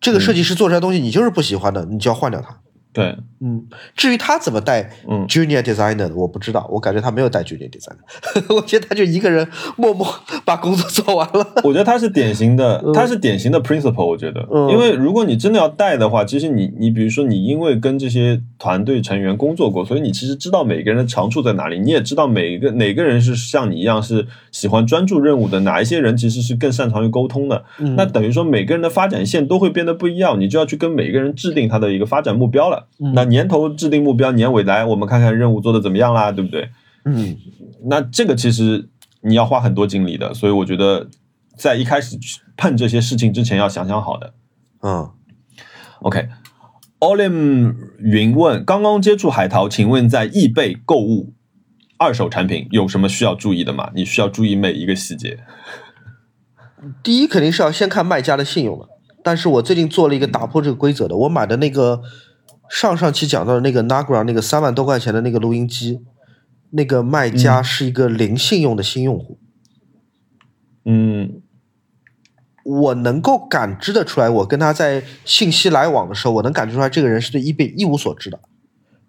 [0.00, 2.61] 这个设计师做出来的东西你就是不喜欢的，你就要换掉他。
[2.92, 3.64] 对，嗯，
[3.96, 7.96] 至于他怎么带嗯 junior designer 的，我不知道，我感觉他没有带 junior designer，
[8.54, 10.06] 我觉得他就一个人默默
[10.44, 11.46] 把工作做完了。
[11.64, 14.04] 我觉得他是典型的，他是典型的 principal。
[14.04, 27.64] 我觉得，嗯因为如果你真的要带的话，其实你你比如说你因为跟这些团队成员工作过，所以你其实知道每个人的长处在哪里，你也知道每一个哪个人是像你一样是喜欢专注任务的，哪一些人其实是更擅长于沟通的。
[27.78, 32.81] 嗯那等于说每个人的发展线都会变得不一样，你就要去跟每个人制定他的一个发展目标了。
[32.98, 36.70] 嗯那年头制定目标，年尾来我们看看任务做的怎么样啦，对不对？
[37.04, 37.36] 嗯
[37.86, 38.88] 那这个其实
[39.22, 41.08] 你要花很多精力的，所以我觉得
[41.56, 44.34] 在一开始去碰这些事情之前要想想好的。
[44.82, 45.10] 嗯
[46.00, 51.32] ，OK，Olim 云问：刚刚接触海淘，请问在易贝购物
[51.98, 53.90] 二手产品有什么需要注意的吗？
[53.94, 55.38] 你需要注意每一个细节。
[57.02, 58.88] 第一肯定是要先看卖家的信用了，
[59.22, 62.02] 但是我最近做了一个打破这个规则的，我买的那个
[62.72, 66.00] 上上期讲到的那个 Nagra 那个三万多块钱的那个录音机，
[66.70, 69.38] 那个卖家是一个零信用的新用户。
[70.84, 71.42] 嗯。
[72.64, 78.38] 我能够感知的出来，我跟他在信息来往的时候，我能感觉出来这个人是对 eBay 一无所知的，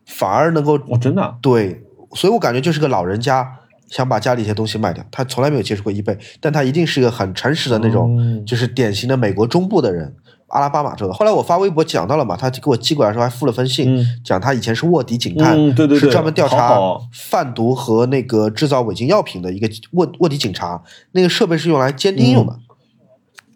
[0.08, 1.84] 反而能够哦，真的啊、对，
[2.16, 8.44] 所以我感觉就是个老人家想把家里一些东西卖掉，他从来没有接触过 eBay，但他一定是一个很诚实的那种，哦。
[8.44, 10.16] 就是典型的美国中部的人，
[10.54, 11.14] 阿拉巴马州的。
[11.14, 16.80] 后来我发微博讲到了嘛，他给我寄过来的时候还附了封信，嗯讲他以前是卧底警探，嗯对对对是专门调查
[17.12, 20.82] 贩毒和那个制造违禁药品的一个卧卧底警察，
[21.14, 22.56] 那个设备是用来监听用的。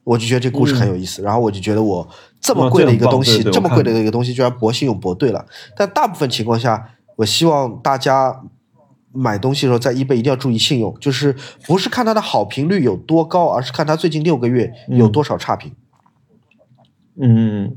[0.04, 2.08] 我就觉得这故事很有意思，然后我就觉得我
[2.42, 5.46] 这么嗯贵的一个东西，这么贵的一个东西，居然博信用博对了。
[5.76, 8.42] 但大部分情况下，我希望大家
[9.12, 15.72] 买东西的时候在 eBay 一定要注意信用，就是不是看它的好评率有多高，而是看它最近六个月有多少差评。
[17.20, 17.76] 嗯，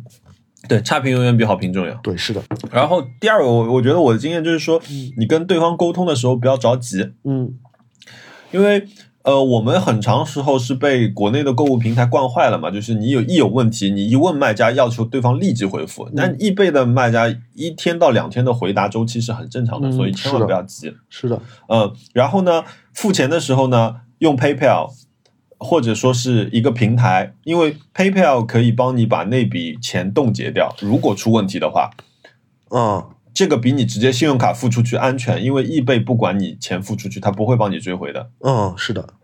[0.69, 1.95] 对，差评永远比好评重要。
[2.03, 4.81] 对，是的，然后第二个，我我觉得我的经验就是说，
[5.17, 7.55] 你跟对方沟通的时候不要着急，嗯
[8.53, 8.85] 因为
[9.23, 16.11] 呃，我们很长时候是被国内的购物平台惯坏了嘛，就是你有一有问题，你一问卖家，要求对方立即回复。
[16.17, 20.95] 但易贝的卖家一天到两天的回答周期是很正常的，嗯所以千万不要急。
[21.11, 24.91] 是的，呃，然后呢，付钱的时候呢，用 PayPal
[25.61, 31.91] 或者说是一个平台，因为 PayPal 可以帮你把那笔钱冻结掉，如果出问题的话。
[32.73, 38.29] 嗯这个比你直接信用卡付出去安全，因为易贝不管你钱付出去，他不会帮你追回的。
[38.41, 39.15] 嗯，是的，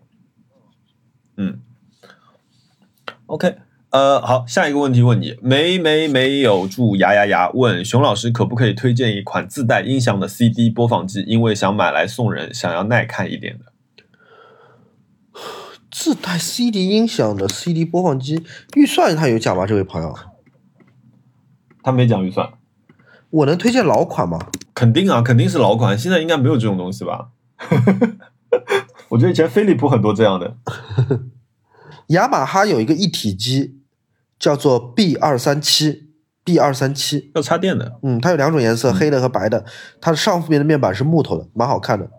[1.37, 1.61] 嗯
[3.27, 3.57] ，OK，
[3.91, 11.23] 呃，好，下一个问题问你，没没没有住牙牙牙问熊老师可不可以推荐一款自带音响的 CD 播放机？
[11.27, 13.65] 因为想买来送人，想要耐看一点的。
[15.99, 19.67] 自带 CD 音响的 CD 播放机，预算他有讲吗？
[19.67, 20.15] 这位朋友，
[21.83, 22.53] 他没讲预算，
[23.31, 24.39] 我能推荐老款吗？
[24.75, 27.31] 肯定啊，肯定是老款，现在应该没有这种东西吧？
[29.09, 30.59] 我觉得以前飞利浦很多这样的。
[32.09, 33.81] 雅马哈有一个一体机，
[34.39, 36.11] 叫做 B 二三七
[36.45, 37.99] B 二三七，要插电的。
[38.03, 39.65] 嗯，它有两种颜色，黑的和白的。
[39.99, 42.11] 它的上面的面板是木头的，蛮好看的。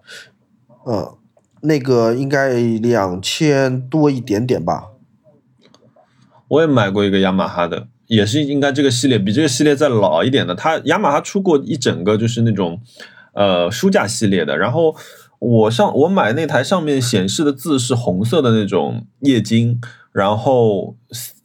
[0.87, 1.15] 嗯，
[1.61, 4.89] 那个应该两千多一点点吧。
[6.47, 10.55] 我也买过一个雅马哈的，也是应该这个系列比这个系列再老一点的。
[10.55, 12.81] 它雅马哈出过一整个就是那种
[13.33, 14.95] 呃书架系列的，然后。
[15.39, 19.79] 我上我买那台上面显示的字是红色的那种液晶，
[20.11, 20.95] 然后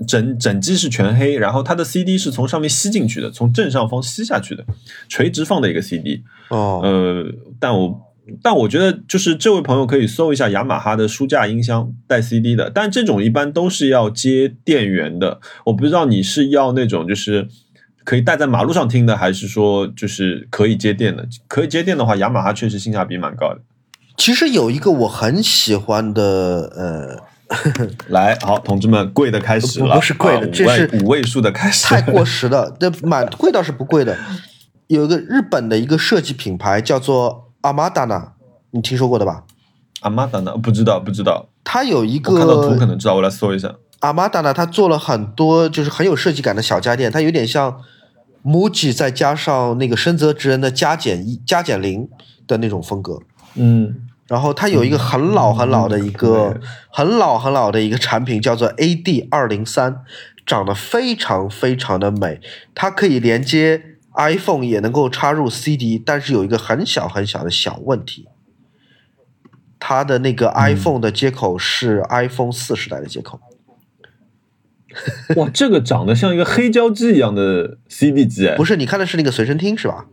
[0.09, 4.65] 整整机是全黑，然后它的 CD 是从上面吸进去的，从正上方吸下去的，
[5.11, 6.25] 垂直放的一个 CD。
[6.49, 7.25] 哦，呃，
[7.61, 8.12] 但我
[8.43, 15.41] 但我觉得就是这位朋友可以搜一下雅马哈的书架音箱带 CD 的，但这种一般都是要接电源的。
[15.67, 17.49] 我不知道你是要那种就是
[18.05, 21.27] 可以带在马路上听的，还是说就是可以接电的？
[21.49, 23.61] 可以接电的话，雅马哈确实性价比蛮高的。
[24.17, 27.23] 其实有一个我很喜欢的，呃
[28.09, 32.77] 来，好，同志们，贵的开始了，不是贵的，这是五位数的开始，太过 时了。
[32.79, 34.17] 这蛮贵倒是不贵的，
[34.87, 38.35] 有一个日本的一个设计品牌叫做阿玛达纳，
[38.71, 39.45] 你听说过的吧？
[40.03, 41.47] 阿玛达纳不知道，不知道。
[41.65, 43.75] 它有一个看到图可能知道，我来搜一下。
[44.01, 47.81] 阿玛达纳，它做了很多就是很有设计感的小家电，它有点像
[48.45, 52.09] MUJI 再加上那个深泽直人的加减一加减零
[52.49, 53.21] 的那种风格。
[53.55, 53.95] 嗯，
[54.27, 60.01] 然后它有一个很老很老的一个很老很老的一个产品，叫做 AD 二零三，
[60.45, 62.41] 长得非常非常的美。
[62.75, 68.29] 它可以连接 iPhone，也能够插入 CD，但是有一个很小很小的小问题，
[69.79, 73.41] 它的那个 iPhone 的接口是 iPhone 四时代的接口。
[75.37, 78.77] 哇，这个长得像一个黑胶机一样的 CD 机，不是？
[78.77, 80.07] 你看的是那个随身听是吧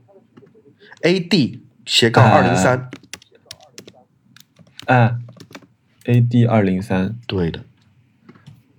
[1.02, 2.90] ？AD 斜杠二零三。
[4.86, 5.18] 哎
[6.06, 7.64] ，A D 二零三，对的，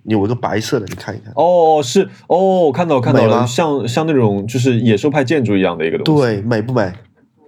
[0.03, 1.31] 有一个白色的，你看一看。
[1.35, 6.21] 哦，是哦，我看到看到了，像像那种就是野兽派建筑一样的一个东西。
[6.21, 6.91] 对，美不美？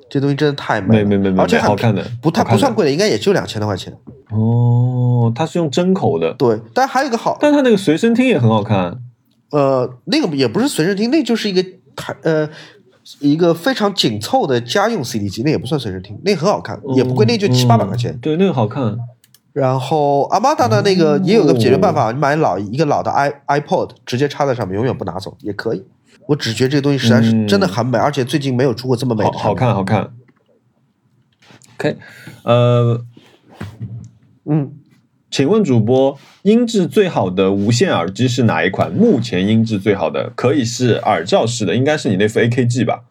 [0.09, 3.93] 这东西真的太美，美美美，而且好看的，不太不算贵的，应该也就两千多块钱。
[4.29, 6.33] 哦，它是用针口的。
[6.33, 8.99] 对，但还有一个好，但它那个随身听也很好看。
[9.51, 11.63] 呃，那个也不是随身听，那就是一个
[11.95, 12.49] 台呃。
[13.19, 18.17] 一个非常紧凑的家用 CD 机，那也不算随身听，那很好看，也不贵，那就七八百块钱。
[18.21, 18.97] 对，那个好看。
[19.53, 25.85] 然后阿玛达的那个也有个解决办法，你买老一个老的 i iPod，直接插在上面，永远不拿走也可以。
[26.27, 29.37] 我只觉得这个东西实在是真的很美，而且最近没有出过这么美的。
[29.37, 30.11] 好看，好看。
[31.77, 31.97] OK，
[32.43, 33.05] 呃，
[34.45, 34.73] 嗯。
[35.29, 38.91] 请问主播，音质最好的无线耳机是哪一款？
[38.91, 43.05] 目前音质最好的可以是耳罩式的，应该是你那副 AKG 吧？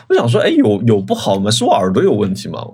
[0.08, 1.52] 我想说，哎，有有不好吗？
[1.52, 2.66] 是我耳朵有问题吗？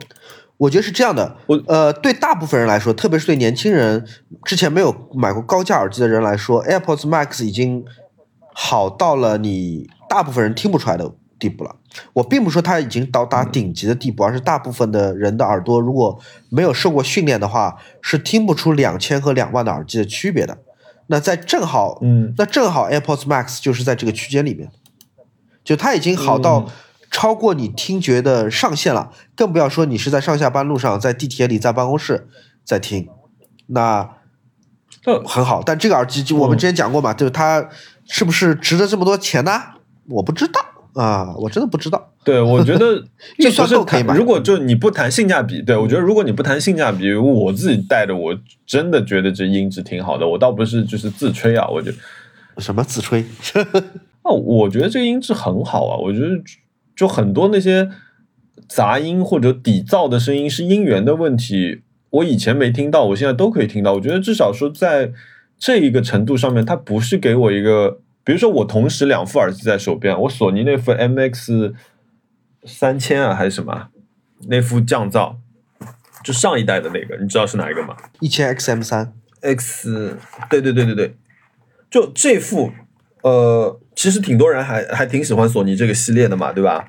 [0.56, 1.36] 我觉得是这样的。
[1.46, 4.02] 我呃，对大部分人来说，特别是对年轻人，
[4.44, 7.84] 之前没有买过高价耳机的人来说，AirPods Max 已经
[8.62, 11.76] 好到了你大部分人听不出来的地步了。
[12.12, 16.20] 我并不说它已经到达顶级的地步，而是大部分的人的耳朵如果
[16.50, 20.58] 没有受过训练的话，是听不出两千和两万的耳机的区别的。
[21.06, 24.70] 那在正好，嗯，那正好 AirPods Max 就是在这个区间里面，
[25.64, 26.68] 就它已经好到。
[27.12, 32.28] 超过你听觉的上限了，更不要说你是在上下班路上，在地铁里，在办公室
[32.64, 33.08] 在听，
[33.66, 34.08] 那
[35.26, 35.60] 很好。
[35.60, 37.68] 但这个耳机就我们之前讲过嘛，就是它
[38.10, 39.52] 是不是值得这么多钱呢？
[40.08, 40.60] 我不知道
[40.94, 42.12] 啊，我真的不知道。
[42.24, 43.04] 对，我觉得
[43.38, 44.14] 预算够可以买。
[44.14, 50.26] 如果就你不谈性价比，对我觉得如果你不谈性价比，我自己带着，我真的觉得这音质挺好的。
[50.26, 51.96] 我倒不是就是自吹啊，我觉得
[52.58, 53.24] 什么自吹？
[54.22, 56.26] 哦，我觉得这个音质很好啊，我觉得。
[56.96, 57.88] 就很多那些
[58.68, 61.80] 杂音或者底噪的声音是音源的问题，
[62.10, 63.94] 我以前没听到，我现在都可以听到。
[63.94, 65.10] 我觉得至少说在
[65.60, 71.74] 这一个程度上面，它不是给我一个，比如说我同时两副耳机在手边，我索尼那副 MX
[72.64, 73.88] 三千啊还是什么
[74.48, 75.36] 那副降噪，
[76.24, 80.16] 就上一代的那个，你知道是哪一个吗一千 XM 三，？X，
[80.48, 81.14] 对对对对对，
[81.90, 82.72] 就这副，
[83.22, 86.88] 呃，其实挺多人还还挺喜欢索尼这个系列的嘛，对吧？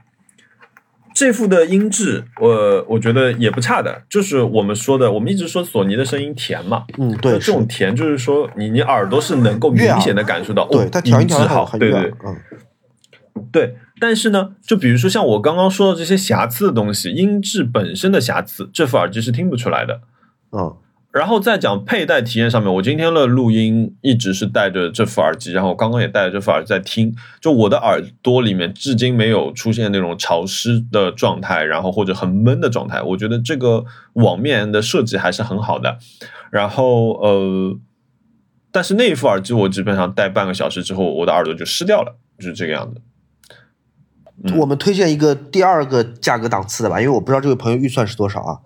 [1.22, 12.12] 这副的音质，我我觉得也不差的，就是我们说的，我们一直说索尼的声音甜嘛，嗯，对，这种甜就是说你你耳朵是能够明显的感受到，对哦它调音质好，对对。
[12.26, 12.36] 嗯，
[13.52, 20.02] 对，但是呢，就比如说像我刚刚说的这些瑕疵的东西，音质本身的瑕疵，这副耳机是听不出来的。
[20.54, 20.76] 嗯，
[21.12, 33.02] 然后再讲佩戴体验上面，我今天的录音一直是戴着这副耳机，然后刚刚也戴着这副耳机在听，就我的耳朵里面至今没有出现那种潮湿的状态，然后或者很闷的状态。
[33.02, 33.84] 我觉得这个
[34.14, 35.98] 网面的设计还是很好的。
[36.50, 37.78] 然后呃，
[38.72, 43.02] 但是那一副耳机我基本上戴半个小时之后，我的耳朵就湿掉了，就是这个样子。
[44.56, 48.60] 我们推荐一个第二个价格档次的吧，因为我不知道这位朋友预算是多少啊。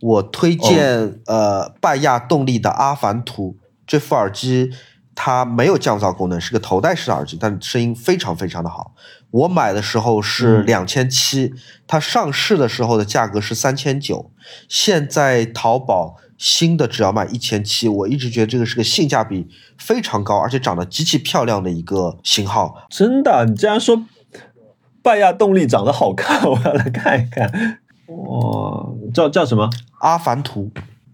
[0.00, 4.70] 我推荐、呃拜亚动力的阿凡图这副耳机，
[5.14, 8.94] 它没有降噪功能，是个头戴式耳机，但声音非常非常的好。
[9.30, 11.52] 我买的时候是嗯两千七，
[11.86, 14.30] 它上市的时候的价格是三千九，
[14.68, 17.88] 现在淘宝新的只要卖一千七。
[17.88, 22.86] 我一直觉得这个是个性价比非常高，而且长得极其漂亮的一个型号。
[22.90, 24.04] 真的，你竟然说
[25.02, 27.80] 拜亚动力长得好看， 我要来看一看。
[28.08, 29.68] 哇，叫叫什么？
[30.00, 30.70] 阿凡图，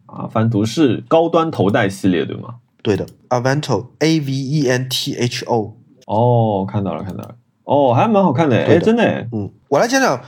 [0.07, 2.57] 阿凡图是高端头戴系列对吗？
[2.82, 5.76] 对的，Avento，A V E N T H O。
[6.07, 7.36] 哦，看到了，看到了。
[7.64, 9.28] 哦，还蛮好看的，哎，真的哎。
[9.32, 10.20] 嗯，我来讲讲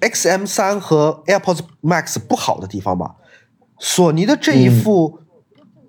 [0.00, 3.16] XM 三和 AirPods Max 不好的地方吧。
[3.78, 5.18] 索尼的这一副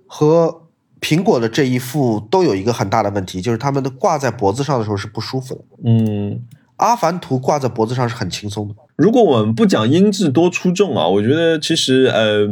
[0.05, 0.63] 和
[0.99, 5.61] 苹果的这一副都有一个很大的问题，就是它们的挂在脖子上的时候是不舒服的。
[5.85, 6.41] 嗯，
[6.77, 8.75] 阿凡图挂在脖子上是很轻松的。
[8.95, 12.47] 如果我们不讲音质多出众啊，我觉得其实呃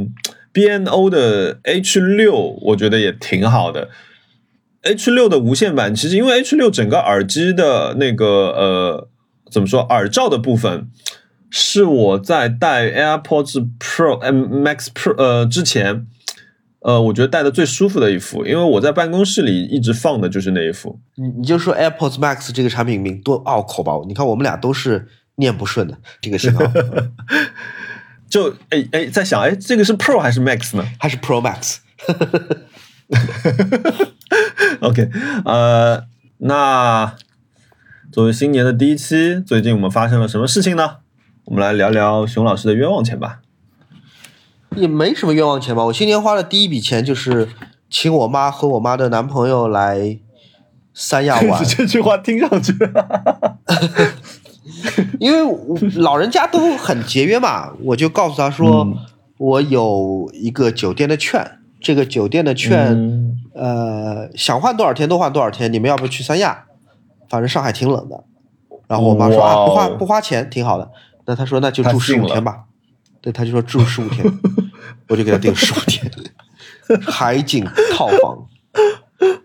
[0.54, 3.90] ，BNO 的 H 六我觉得也挺好的。
[4.84, 9.08] H 六的无线版，其实因为 H 六整个耳机的那个呃
[9.50, 10.90] 怎么说耳罩的部分，
[11.50, 16.06] 是我在戴 AirPods Pro、呃 Max Pro 呃之前，
[16.86, 21.00] 呃我觉得戴的最舒服的一副，因为我在办公室里一直放的就是那一副。
[21.16, 23.94] 你你就说 AirPods Max 这个产品名多拗口吧？
[24.08, 25.08] 你看我们俩都是
[25.38, 26.64] 念不顺的这个型号，
[28.30, 30.86] 就哎哎在想哎这个是 Pro 还是 Max 呢？
[31.00, 31.78] 还是 Pro Max。
[34.82, 35.10] OK，
[35.44, 36.04] 呃，
[36.38, 37.16] 那
[38.12, 40.98] 作为新年的第一期，最近我们发生了什么事情呢？
[41.46, 43.40] 我们来聊聊熊老师的冤枉钱吧。
[44.76, 45.84] 也没什么冤枉钱吧。
[45.86, 47.48] 我今年花的第一笔钱就是
[47.90, 50.18] 请我妈和我妈的男朋友来
[50.94, 52.74] 三亚玩， 这句话听上去，
[55.20, 55.56] 因为
[55.96, 58.98] 老人家都很节约嘛，我就告诉他说，嗯
[59.38, 66.64] 我有一个酒店的券，这个酒店的券，嗯呃，想换多少天都换多少天，你们要不要去三亚？
[67.28, 68.24] 反正上海挺冷的。
[68.88, 70.90] 然后我妈说、哦啊，不花不花钱，挺好的。
[71.26, 72.64] 那他说那就住十五天吧。
[73.26, 74.24] 对，他就说住十五天，
[75.10, 76.12] 我就给他订十五天，
[77.02, 78.48] 海景套房，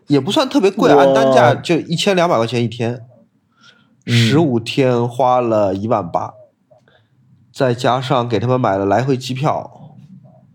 [0.07, 3.01] 也不算特别贵，哇按单价就一千两百块钱一天，
[4.05, 6.35] 十五天花了一万八，
[7.51, 9.97] 再加上给他们买了来回机票，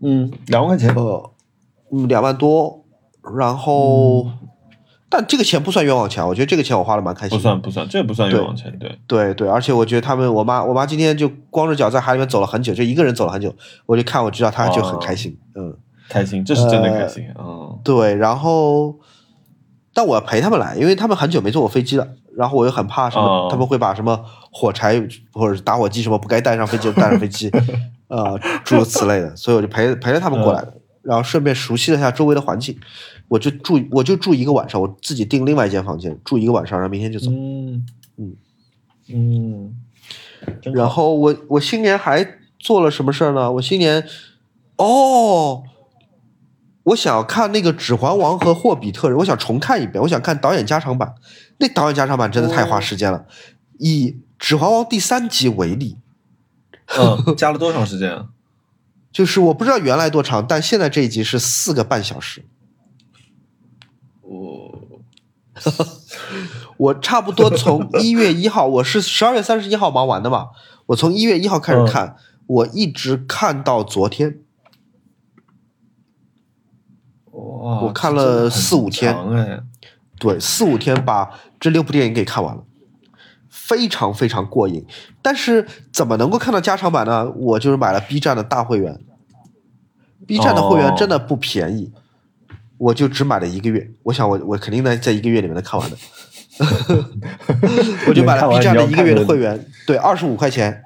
[0.02, 1.32] 嗯，两万块钱，呃，
[1.92, 2.86] 嗯两万多，
[3.36, 4.30] 然后，
[5.18, 7.38] 但这个钱不算冤枉钱，我觉得这个钱我花的蛮开心的。
[7.38, 9.34] 不算不算，这不算冤枉钱，对，对。
[9.34, 13.56] 对，而且我觉得他们，我妈我妈今天就光着脚在海里面走了很久，就一个人走了很久，
[13.86, 15.74] 我就看我知道她就很开心，嗯，
[16.10, 18.96] 开心，这是真的开心，嗯对，然后，
[19.94, 22.06] 但我要陪他们来，因为他们很久没坐过飞机了，
[22.36, 23.48] 然后我又很怕什么，哦。
[23.50, 24.20] 他们会把什么
[24.52, 25.02] 火柴
[25.32, 27.50] 或者打火机什么不该带上飞机就带上飞机，
[28.10, 32.78] 呃，诸如此类的，所以我就陪陪着他们过来的，然后顺便熟悉了一下周围的环境，
[33.28, 37.32] 我就住我就住一个晚上，我自己订另外一间房间住一个晚上，然后明天就走。
[37.32, 37.86] 嗯
[38.18, 38.36] 嗯
[39.08, 39.76] 嗯，
[40.74, 43.52] 然后我我新年还做了什么事儿呢？
[43.54, 44.04] 我新年
[44.78, 45.64] 哦，
[46.84, 51.14] 我想要看那个《指环王》和《霍比特人》，我想重看一遍，我想看导演加长版。
[51.58, 53.26] 那导演加长版真的太花时间了。
[53.78, 54.08] 以
[54.38, 55.98] 《指环王》第三集为例，
[56.98, 58.30] 嗯，加了多长时间啊？
[59.12, 62.44] 就是我不知道原来多长，但现在这一集是四个半小时。
[64.22, 65.02] 我
[66.78, 70.50] 我差不多从 一月一号，我是十二月三十一号忙完的嘛，
[70.88, 72.16] 我从一月一号开始看，
[72.48, 74.42] 我一直看到昨天。
[77.32, 79.16] 哇，我看了四五天
[80.20, 81.30] 对，四五天把
[81.60, 82.64] 这六部电影给看完了，
[83.50, 84.86] 非常非常过瘾。
[85.22, 87.30] 但是怎么能够看到加长版呢？
[87.32, 89.02] 我就是买了 B 站的大会员
[90.26, 91.92] ，B 站的会员哦真的不便宜，
[92.78, 93.90] 我就只买了一个月。
[94.04, 95.98] 我想我我肯定能在一个月里面能看完的，
[98.08, 100.84] 我就买了 B 站的一个月的会员，对，二十五块钱，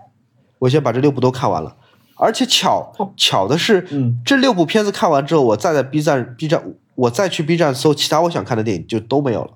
[0.60, 1.76] 我先把这六部都看完了。
[2.16, 6.64] 而且巧巧的是，嗯这六部片子看完之后，我再在 B 站 B 站
[6.96, 9.52] 我再去 B 站搜其他我想看的电影，就都没有了。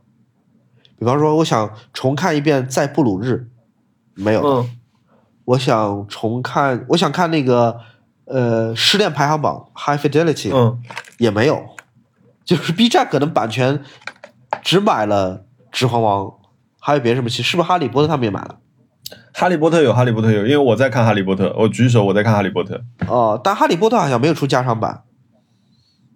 [0.98, 3.50] 比方说，我想重看一遍《在布鲁日》，
[4.24, 4.62] 没有了。
[4.62, 4.80] 嗯
[5.46, 7.78] 我想重看，我想看那个
[8.24, 10.80] 呃《失恋排行榜》High Fidelity，、嗯，
[11.18, 11.62] 也没有。
[12.46, 13.82] 就是 B 站可能版权
[14.62, 15.38] 只买了
[15.72, 16.26] 《指环王》，
[16.80, 17.44] 还有别的什么戏？
[17.44, 18.60] 是不是《哈利波特》他们也买了？
[19.34, 25.04] 哈利波特有哈利波特有，因为我在看哈利波特，我举手我在看哈利波特，哦、但《哈利波特》好像没有出加长版。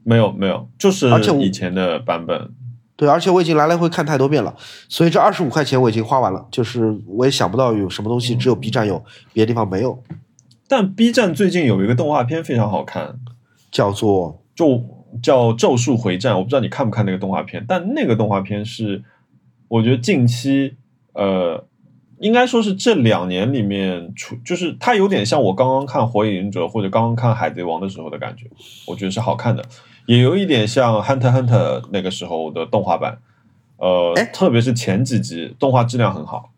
[0.04, 1.10] 没有没有，就是
[1.40, 2.52] 以前的版本。
[2.96, 4.56] 对，而且我已经来来回看太多遍了，
[4.90, 6.48] 所以这二十五块钱我已经花完了。
[6.50, 9.04] 就是我也想不到有什么东西只有 B 站有，
[9.34, 10.02] 别的地方没有，
[10.68, 13.20] 但 B 站最近有一个动画片非常好看，
[13.70, 14.82] 叫做就
[15.22, 19.04] 叫《咒术回战》，我不知道你看不看那个动画片，但那个动画片是
[19.68, 20.76] 我觉得近期
[21.14, 21.66] 呃，
[22.20, 28.46] 应该说是这两年里面出，就是它有点像我刚刚看《火影忍者》或者刚刚看《海贼王》的时候的感觉，
[28.88, 29.64] 我觉得是好看的，
[30.06, 33.20] 也有一点像《Hunter Hunter》那个时候的动画版，
[33.78, 36.52] 呃哎，特别是前几集动画质量很好。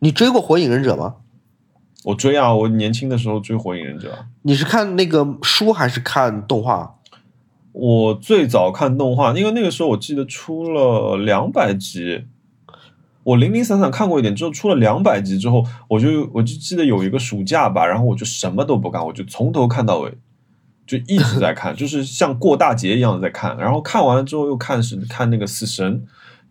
[0.00, 1.16] 你追过《火影忍者》吗？
[2.04, 4.26] 我追啊，我年轻的时候追《火影忍者》啊。
[4.42, 6.95] 你是看那个书还是看动画？
[7.78, 12.24] 我最早看动画，因为那个时候我记得出了两百集，
[13.22, 20.14] 我零零散散看过一点，之后出了两百集之后，我就我就记得有一个暑假吧，然后我就什么都不干，我就从头看到尾，
[20.86, 26.02] 就一直在看， 就是像过大节一样的在看，然后看完了之后又看是看那个死神，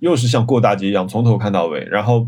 [0.01, 2.27] 又是像过大节一样从头看到尾，然后。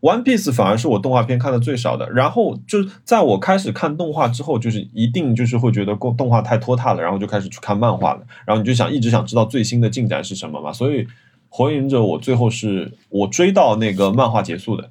[0.00, 11.04] One Piece 反而是我动画片看的最少的，然后就是在我开始看动画之后，就是一定就是会觉得动动画太拖沓了，然后就开始去看漫画了，然后你就想一直想知道最新的进展是什么嘛，所以
[11.48, 14.84] 《火影忍者》我最后是我追到那个漫画结束的，《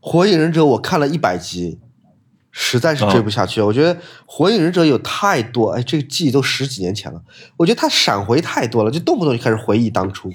[0.00, 1.78] 火影忍者》我看了一百集，
[2.50, 3.60] 实在是追不下去。
[3.60, 3.94] 我觉得
[4.26, 7.22] 《火影忍者》有太多，哎，这个记忆都十几年前了。
[7.58, 10.32] 我觉得他闪回太多了，就动不动就开始回忆当初。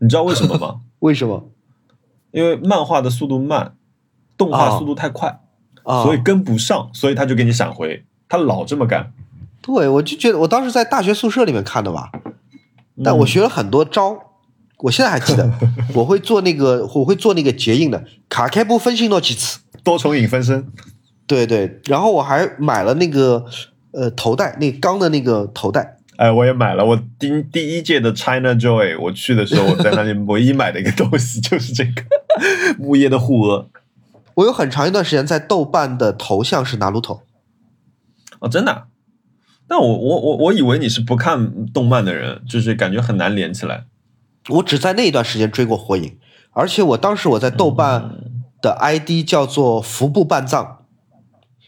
[0.00, 0.80] 你知道为什么吗？
[1.00, 1.50] 为什么
[2.32, 3.74] 因为漫画的速度慢，
[4.36, 5.40] 动画速度太快，
[5.84, 6.02] 啊？
[6.02, 9.12] 所以跟不上，所以他就给你闪回，他老这么干。
[9.62, 12.10] 对我就觉得我当时在大学宿舍里面看的吧，
[13.04, 14.18] 但嗯我学了很多招。
[14.78, 15.52] 我现在还记得，
[15.94, 19.60] 我会做那个，我会做那个结印的卡开布分心诺几次。
[19.84, 20.72] 多重影分身，
[21.26, 23.44] 对对，然后我还买了那个
[23.92, 25.98] 呃头带，那钢的那个头带。
[26.20, 26.84] 哎，我也买了。
[26.84, 32.02] 我第第一届的 China Joy，我去的时候，我在那里 唯一买的一个东西就是这个
[32.78, 33.70] 木叶的护额。
[34.34, 37.22] 我有很长一段时间在豆瓣的头像是拿鲁头。
[38.40, 38.84] 哦，真的啊、
[39.66, 43.84] 但我我我我以为你是不看动漫的人，就是感觉很难连起来。
[44.50, 46.18] 我只在那一段时间追过火影，
[46.52, 48.16] 而且我当时我在豆瓣
[48.60, 50.84] 的 ID 叫做服部半藏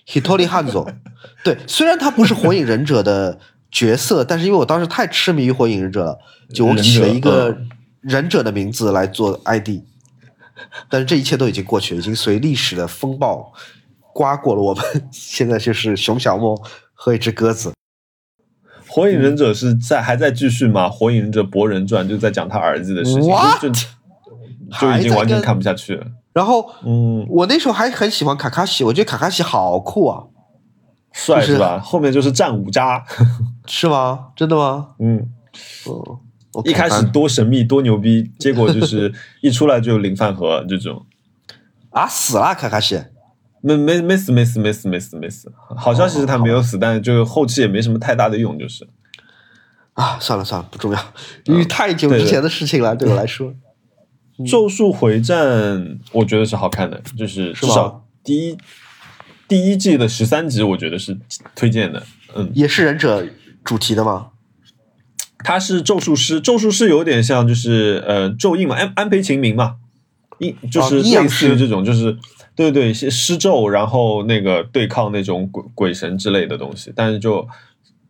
[0.07, 0.95] （Hitori Hanzo）。
[1.43, 3.39] 对，虽然他不是火影忍者的
[3.73, 6.19] 角色，但是因为我当时太痴迷于火影忍者了，
[6.55, 7.57] 就我起了一个
[8.03, 9.81] 忍者的名字来做 ID。
[10.89, 13.53] 但是这一切都已经过去了，已经随历史的风暴
[14.13, 14.85] 刮过了我们。
[15.11, 16.55] 现在就是熊小莫
[16.93, 17.73] 和一只鸽子。
[18.87, 20.89] 火影忍者是在还在继续吗？
[20.89, 23.63] 火影忍者博人传就在讲他儿子的事情，What？
[23.63, 23.81] 就就
[24.79, 26.07] 就已经完全看不下去了。
[26.35, 30.32] 然后嗯，我那时候还很喜欢卡卡西，我觉得卡卡西好酷啊，就是
[31.13, 31.79] 帅是吧？
[31.79, 33.05] 后面就是战五渣，
[33.67, 34.29] 是吗？
[34.35, 34.91] 真的吗？
[34.99, 35.29] 嗯，
[35.87, 41.05] 哦，一开始多神秘多牛逼，结果就是一出来就领饭盒这种。
[41.91, 43.03] 啊死了卡卡西，
[43.61, 48.89] 没没没死没死没死没死没死，好消息是他没有死，但是就后期也没什么太大的用，就是。
[49.93, 50.99] 啊，算了算了，不重要，
[51.45, 53.53] 因为太久之前的事情了，对我来说。
[54.51, 55.39] 《咒术回战》
[56.13, 58.57] 我觉得是好看的，就是至少第一
[59.53, 61.15] 第一季的十三集，我觉得是
[61.55, 62.03] 推荐的。
[62.35, 63.23] 嗯，也是忍者
[63.63, 64.29] 主题的吗？
[65.45, 69.77] 他是咒术师，咒术师有点像就是呃咒印嘛，安安培晴明嘛，
[70.39, 72.17] 印就是类似于这种，就是
[72.57, 77.47] 对对是施咒，然后那个对抗那种鬼鬼神之类的东西，但是就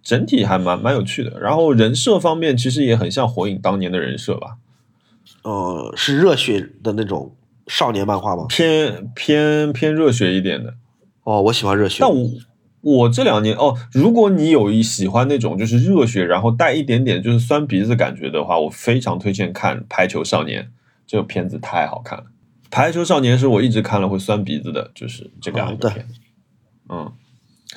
[0.01, 1.41] 整体还蛮蛮有趣的。
[1.41, 4.59] 然后人设方面其实也很像火影当年的人设吧，
[5.43, 7.35] 呃，是热血的那种
[7.67, 8.47] 少年漫画吗？
[8.49, 10.75] 偏偏偏热血一点的。
[11.25, 11.99] 哦，我喜欢热血。
[12.01, 12.31] 但我
[12.81, 20.63] 我这两年哦，如果你有一喜欢那种就是热血，然后带一点点就是酸鼻子感觉的话，我非常推荐看《排球少年》
[21.07, 22.25] 这个片子，太好看了。
[22.71, 25.77] 《排球少年》是我一直看了会酸鼻子的，就是这个样。
[26.89, 27.13] 嗯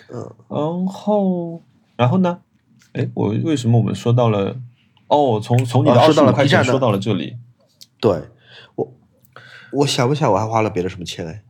[0.09, 1.61] 嗯，然后
[1.95, 2.39] 然后呢？
[2.93, 4.57] 哎，我为什么我们说到了？
[5.07, 7.37] 哦，从从你的二十五块钱说到了这里。
[7.99, 8.23] 对，
[8.75, 8.93] 我
[9.71, 11.43] 我想不起来我还花了别的什么钱哎。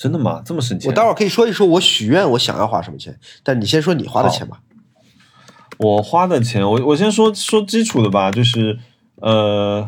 [0.00, 0.40] 真的吗？
[0.42, 0.88] 这么省钱？
[0.88, 4.62] 我待会儿可以说一说我许愿我想要花什么钱，但你先说你花的钱吧。
[5.76, 8.78] 我花的钱，我我先说说基础的吧，就是
[9.16, 9.86] 呃，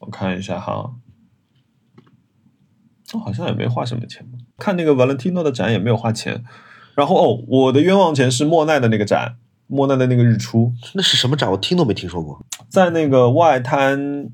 [0.00, 0.90] 我看一下哈，
[3.14, 4.26] 我好像也没花什么钱，
[4.58, 6.42] 看那个 Valentino 的展也没有花钱。
[6.96, 9.36] 然后哦，我的冤枉钱是莫奈的那个展，
[9.68, 11.48] 莫奈的那个日出，那是什么展？
[11.52, 12.44] 我听都没听说过。
[12.68, 14.32] 在那个外滩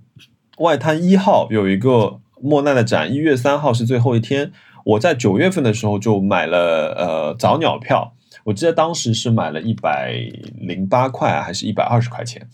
[0.56, 4.50] 外滩一号有一个莫奈的展，一月三号是最后一天。
[4.88, 8.14] 我在九月份的时候就买了呃早鸟票，
[8.44, 10.14] 我记得当时是买了一百
[10.58, 12.48] 零八块还是一百二十块钱。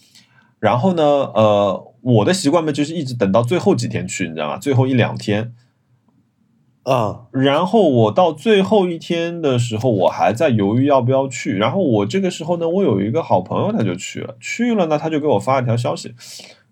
[0.59, 4.59] 然后呢，呃，我的习惯呢就是一直等到最后几天去，你知道吗？
[4.59, 5.53] 最后一两天。
[6.83, 11.57] 啊，然后我到最后一天的时候，我还在犹豫要不要去。
[11.57, 16.15] 然后我这个时候呢，我有一个好朋友他就去了，去了呢他就给我发了条消息，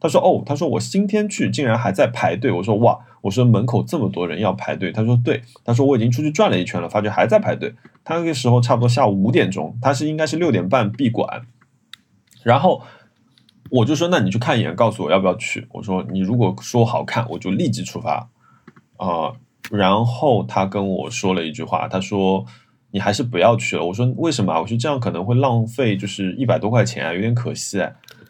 [0.00, 11.46] 他说：“哦，他说我今天去竟然还在排队。”我说：“哇，我说门口这么多人要排队。”他说：“对，他说我已经出去转了一圈了，发觉还在排队。”他那个时候差不多下午五点钟，他是应该是六点半闭馆。
[12.42, 12.82] 然后
[13.70, 18.28] 我就说：“那你去看一眼，告诉我要不要去。”我说：“你如果说好看，我就立即出发。”
[18.98, 19.32] 啊。
[19.70, 22.44] 然后他跟我说了一句话，他说
[22.90, 27.80] ：“你还是不要去了。”我说：“为什么？”我说：“这样可能会浪费，就是一百多块钱啊，有点可惜。”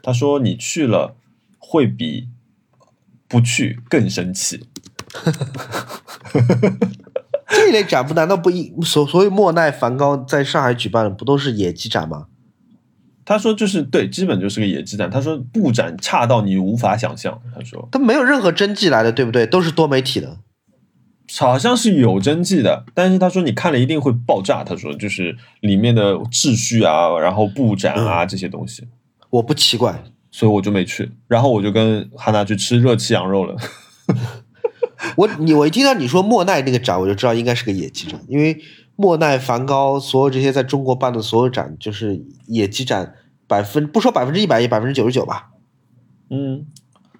[0.04, 1.16] 他说：“你去了
[1.58, 2.28] 会比
[3.32, 4.64] 不去更生气。
[7.48, 12.26] ”这类展不难道不一所所谓莫奈梵高在上海举办的不都是野鸡展吗？
[13.24, 19.46] 他说：“就是对，基本就是个野鸡展。”他说：“布展差到你无法想象。”他说：“他没有任何真迹来的，对不对？
[19.46, 20.38] 都是多媒体的。”
[21.38, 24.64] 好像是有真迹的，但是他说你看了一定会爆炸。
[24.64, 28.88] 他说就是里面的秩序啊，然后布展啊这些东西，
[29.30, 30.02] 我不奇怪，
[30.32, 31.12] 所以我就没去。
[31.28, 33.54] 然后我就跟汉娜去吃热气羊肉了。
[35.16, 38.58] 我你我一听到你说莫奈那个展，我就知道应该是个野鸡展，因为
[38.96, 43.14] 莫奈、梵高所有这些在中国办的所有展，就是野鸡展，
[43.46, 45.50] 百分不说百分之一百，也百分之九十九吧。
[46.30, 46.66] 嗯。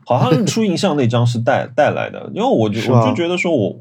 [0.04, 3.80] 好像日出印象那张是带带来的，因为我就我就觉得说我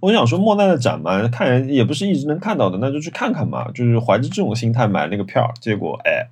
[0.00, 6.26] 我想说莫奈的展嘛，看人也不是一直能看到的，那就去看看嘛，就是怀着这种心态买那个票，结果哎，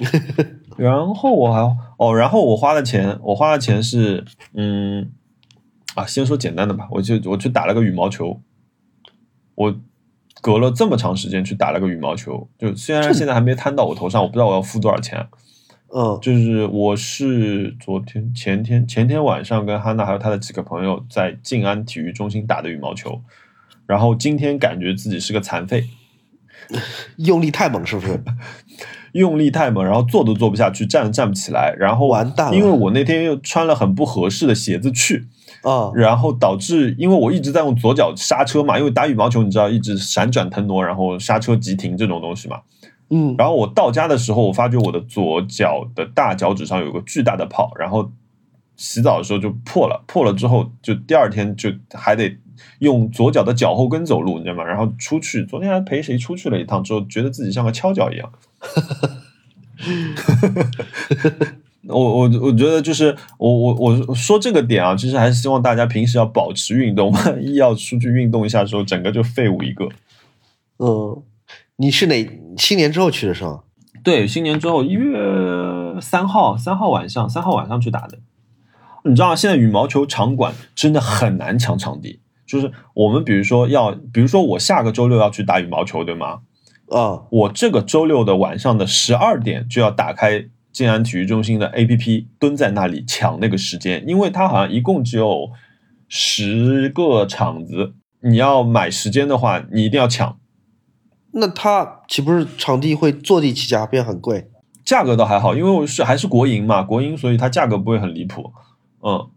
[0.76, 1.60] 然后我还
[1.98, 5.12] 哦，然后我花的钱，我花的钱是嗯
[5.94, 8.40] 啊，先说简单的吧，我就我去打了个羽毛球，
[9.54, 9.80] 我
[10.40, 15.28] 隔了这么长时间去打了个羽毛球，就虽然现在还没摊到我头上，我不知道我要付多少钱。
[15.94, 23.20] 嗯，就是我是昨天、前天、前天晚上跟哈娜还有她的几个朋友在静安体育中心打的羽毛球，
[23.84, 25.86] 然后今天感觉自己是个残废，
[27.18, 28.18] 用力太猛是不是？
[29.12, 32.56] 用力太猛，然后坐都坐不下去，站都站不起来，然后完蛋了。
[32.56, 35.26] 因为我那天又穿了很不合适的鞋子去，
[35.62, 42.60] 啊，然后导致因为我一直在用左脚刹车嘛，因为打羽毛球你知道一直闪转腾挪，然后刹车急停这种东西嘛。
[43.10, 48.10] 嗯，然后我到家的时候，我发觉我的左脚的大脚趾上有个巨大的泡，然后
[48.76, 52.34] 洗澡的时候就破了，破了之后就第二天就还得
[52.78, 54.64] 用左脚的脚后跟走路，你知道吗？
[54.64, 58.32] 然后出去，昨天还陪谁出去了一趟之后，觉得自己像个敲脚一样。
[61.88, 63.74] 我我我觉得就是我我
[64.06, 69.88] 我说这个点啊，其实还是希望大家平时要保持运动，万 一要出去运动一下的时候，整个就废物一个。
[70.78, 71.22] 嗯。
[71.76, 73.62] 你是哪新年之后去的是吗？
[74.04, 75.18] 对，新年之后一月
[76.00, 78.18] 三号，三号晚上，三号晚上去打的。
[79.04, 82.20] 你知道现在羽毛球场馆真的很难抢场地，
[82.52, 86.40] 就是我们比如说要，比如说我下个周六要去打羽毛球，对吗？
[86.90, 95.48] 啊，我这个周六的晚上的十二点就要打开静安体育中心的 APP，蹲在那里抢那个时间，因为它好像一共只有
[96.08, 100.36] 十个场子，你要买时间的话，你一定要抢。
[101.32, 104.50] 那它岂不是场地会坐地起价，变很贵？
[104.84, 108.52] 价格倒还好，因为我是还是国营嘛，国营，所以它价格不会很离谱。
[109.02, 109.30] 嗯，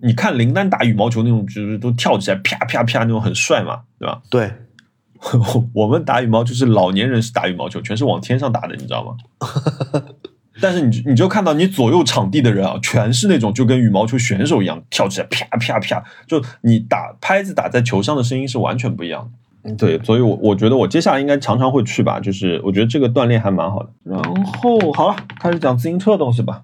[0.00, 4.22] 你你看林丹打羽毛球那种，就是都跳起来啪啪啪那种很帅嘛，对吧？
[4.30, 4.52] 对，
[5.72, 9.16] 我们打羽毛球是老年人是打羽毛球，全是往天上打的，你知道吗？
[10.62, 19.30] 但是你你就看到你左右场地的人啊，全是那种就跟羽毛球选手一样跳起来啪啪啪，就你打拍子打在球上的声音是完全不一样
[19.62, 19.74] 的。
[19.76, 23.90] 对，所以，我我觉得我接下来应该常常会去吧，就是我觉得这个锻炼还蛮好的。
[24.04, 26.62] 然后好了，开始讲自行车的东西吧。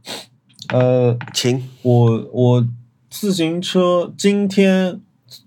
[0.72, 2.66] 呃，请我我
[3.18, 5.00] 自行车今天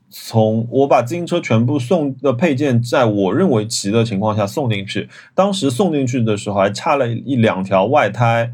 [0.10, 5.08] 从我把自行车全部送的配件，在我认为齐的情况下送进去。
[5.36, 8.54] 当时送进去的时候还差了一两条外胎，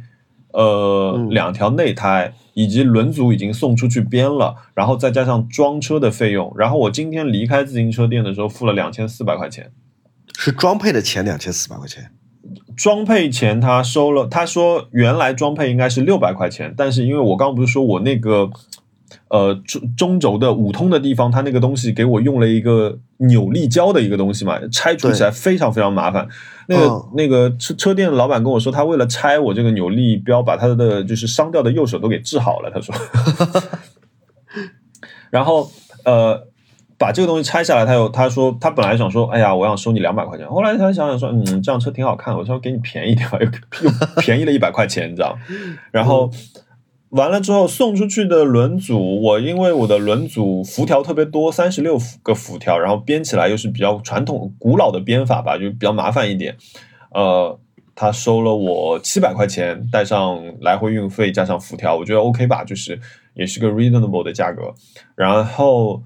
[0.52, 6.54] 呃，嗯两条内胎，以及轮组已经送出去编了，然后再加上装车的费用。
[6.58, 9.72] 然后我今天离开自行车店的时候付了两千四百块钱。
[10.38, 12.12] 是装配的钱两千四百块钱。
[12.76, 18.52] 装配钱他收了，他说原来装配应该是六百块钱，但是因为我刚刚不是说我那个
[19.30, 26.28] 呃中中轴的五通的地方，他那个东西给我用了一个扭力胶的一个东西嘛，拆除起来非常非常麻烦。
[26.68, 32.72] 那个、嗯那个车车店的老板跟我说，他为了拆我这个扭力标，把他的就是伤掉的右手都给治好了。
[32.72, 32.96] 他说，
[35.30, 35.70] 然后
[36.04, 36.48] 呃。
[36.98, 40.48] 把这个东西拆下来，他有他说他本来想说，哎呀，我想收你两百块钱。
[40.48, 45.38] 后来他想想说，嗯，这辆车挺好看，我说给你便宜点吧，又又便宜了一百块钱，你知道？
[45.92, 46.32] 然后
[47.16, 56.58] 完了之后送出去的轮组，我因为我的轮组辐条特别多，三十六个辐条，然后编起来又是比较传统古老的编法吧，就比较麻烦一点。
[57.12, 57.58] 呃，
[57.96, 63.00] 他收了我七百块钱，带上来回运费加上辐条，我觉得 OK 吧，就是
[63.34, 64.74] 也是个 reasonable 的价格。
[65.16, 66.04] 然后。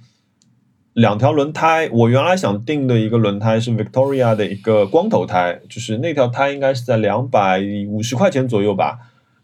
[0.93, 8.97] 两条轮胎，我原来想订的一个轮胎是 Victoria 的一个光头胎，就是那条胎应该是在两百五十块钱左右吧。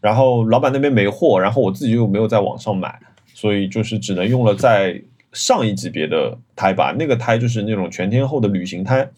[0.06, 2.99] 然后老板那边没货，然后我自己又没有在网上买，
[3.34, 5.01] 所以就是只能用了在
[5.34, 6.93] 上一级别的胎吧。
[6.95, 9.10] 那个胎就是那种全天候的旅行胎，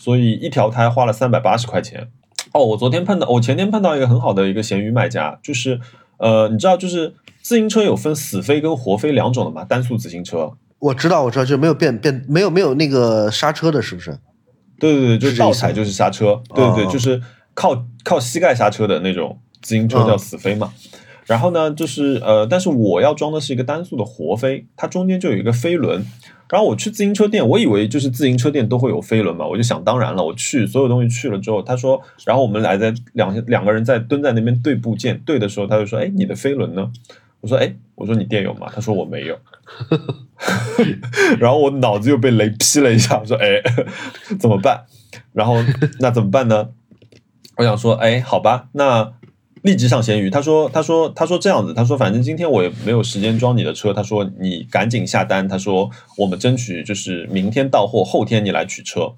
[0.00, 2.06] 所以一条胎花了三百八十块钱。
[2.52, 5.80] 哦，我昨天碰到，我前天碰到一个很好的一个闲鱼卖家，就是
[6.18, 10.52] 呃，你知道，就是自行车有分死飞跟活飞两种的嘛，单速自行车。
[10.78, 14.16] 我知道，我知道，就没有变变，没有没有那个刹车的，是不是？
[14.78, 17.20] 对对对，就是倒踩就是刹车，对对就是
[17.54, 20.72] 靠靠膝盖刹车的那种自行车叫死飞嘛。
[21.26, 26.04] 然后呢，就是呃，但是我要装的是一个单速的活飞，它中间就有一个飞轮。
[26.48, 30.24] 然后我去自行车店，我以为就是自行车店都会有飞轮嘛，我就想当然了。
[30.24, 36.90] 我去所有东西去了之后，他说，然后我们来在两两个人在蹲在那边对部件，对的时候他就说，哎，你的飞轮呢？
[37.42, 38.66] 我说，哎，我说你店有吗？
[38.74, 39.38] 他说我没有。
[41.38, 43.60] 然后我脑子又被雷劈了一下，我说哎，
[44.40, 44.84] 怎么办？
[45.34, 45.56] 然后
[46.00, 46.70] 那怎么办呢？
[47.58, 49.12] 我想说，哎，好吧，那
[49.68, 50.30] 立即上闲鱼。
[50.30, 59.12] 他说，他说，他说这样子，他说反正今天我也没有时间装你的车，他说你赶紧下单，他说我们争取就是明天到货，后天你来取车。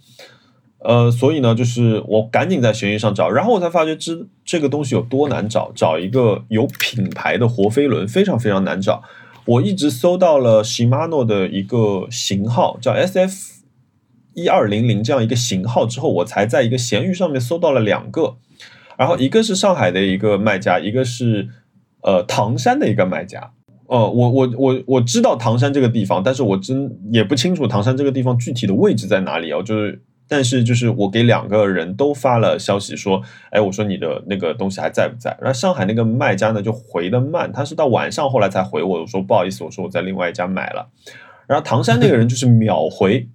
[0.81, 9.05] 呃，所以呢，就是我赶紧在闲鱼上找，然后我才发觉这这个东西有多难找，找一个有品牌的活飞轮非常非常难找。
[9.45, 13.61] 我一直搜到了 Shimano 的一个型号，叫 SF
[14.35, 18.37] 一二零零这样一个型号之后，我才在一个闲鱼上面搜到了两个，
[19.01, 21.49] 然后一个是上海的一个卖家，一个是
[22.03, 23.53] 呃唐山的一个卖家。
[23.87, 30.03] 呃，我我我我知道唐山这个地方，但是我真也不清楚唐山这个地方具体的位置在哪里哦，就是。
[30.33, 33.21] 但是就是我给两个人都发了消息说，
[33.51, 35.37] 哎，我说你的那个东西还在不在？
[35.41, 40.89] 然后上海那个卖家呢就回的慢，他是到晚上后来才回我，我说不好意思，我说我在另外一家买了。
[41.49, 43.29] 然后唐山那个人就是秒回，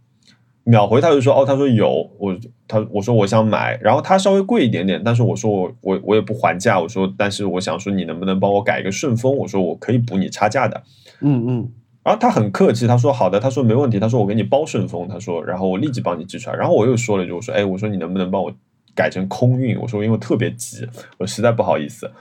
[0.63, 2.34] 秒回他就说哦，他说有，我
[2.68, 9.36] 他我说我想买，然后他稍微贵一点点，但是我说我我我也不还价，我说但是我想说你能不能帮我改一个顺丰？
[9.38, 10.84] 我说我可以补你差价的。
[11.22, 11.72] 嗯嗯。
[12.03, 16.55] 然后他很客气，他说好的，他说没问题，他说我给你包顺丰，他说，然后我立即帮你寄出来。
[16.55, 18.53] 然后我又说了一句，我说，哎，我说你能不能帮我
[18.93, 19.76] 改成空运？
[19.80, 20.88] 我说因为特别急，
[21.18, 22.11] 我实在不好意思。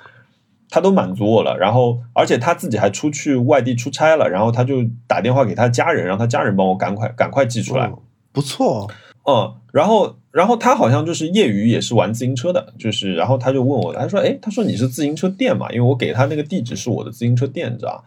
[0.70, 4.76] 他都满足我了，然后而且他自己还出去外地出差了，然后他就
[5.06, 7.86] 打电话给他家人，让他家人帮我赶快赶快寄出来。
[7.86, 7.98] 哦、
[8.32, 8.90] 不错，
[9.28, 15.70] 嗯，然后然后他好像就是业余也是玩自行车的，就是然后他就问我，他说，哎，他说你是自行车店嘛？
[15.70, 18.04] 因为我给他那个地址是我的自行车店，你知道。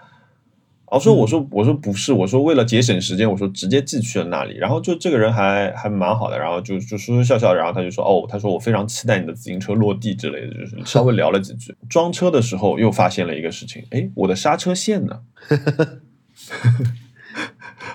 [0.89, 4.57] 我说，我说，我说不是，我说为了节省时间，我说直接寄去了那里。
[4.57, 11.73] 然后就这个人还还蛮好的，然后就就说说笑笑，然后他就说哦，他说我非常期待你的自行车落地之类的，就是稍微聊了几句。
[11.89, 15.21] 装车的时候又发现了一个事情，哎，我的刹车线呢？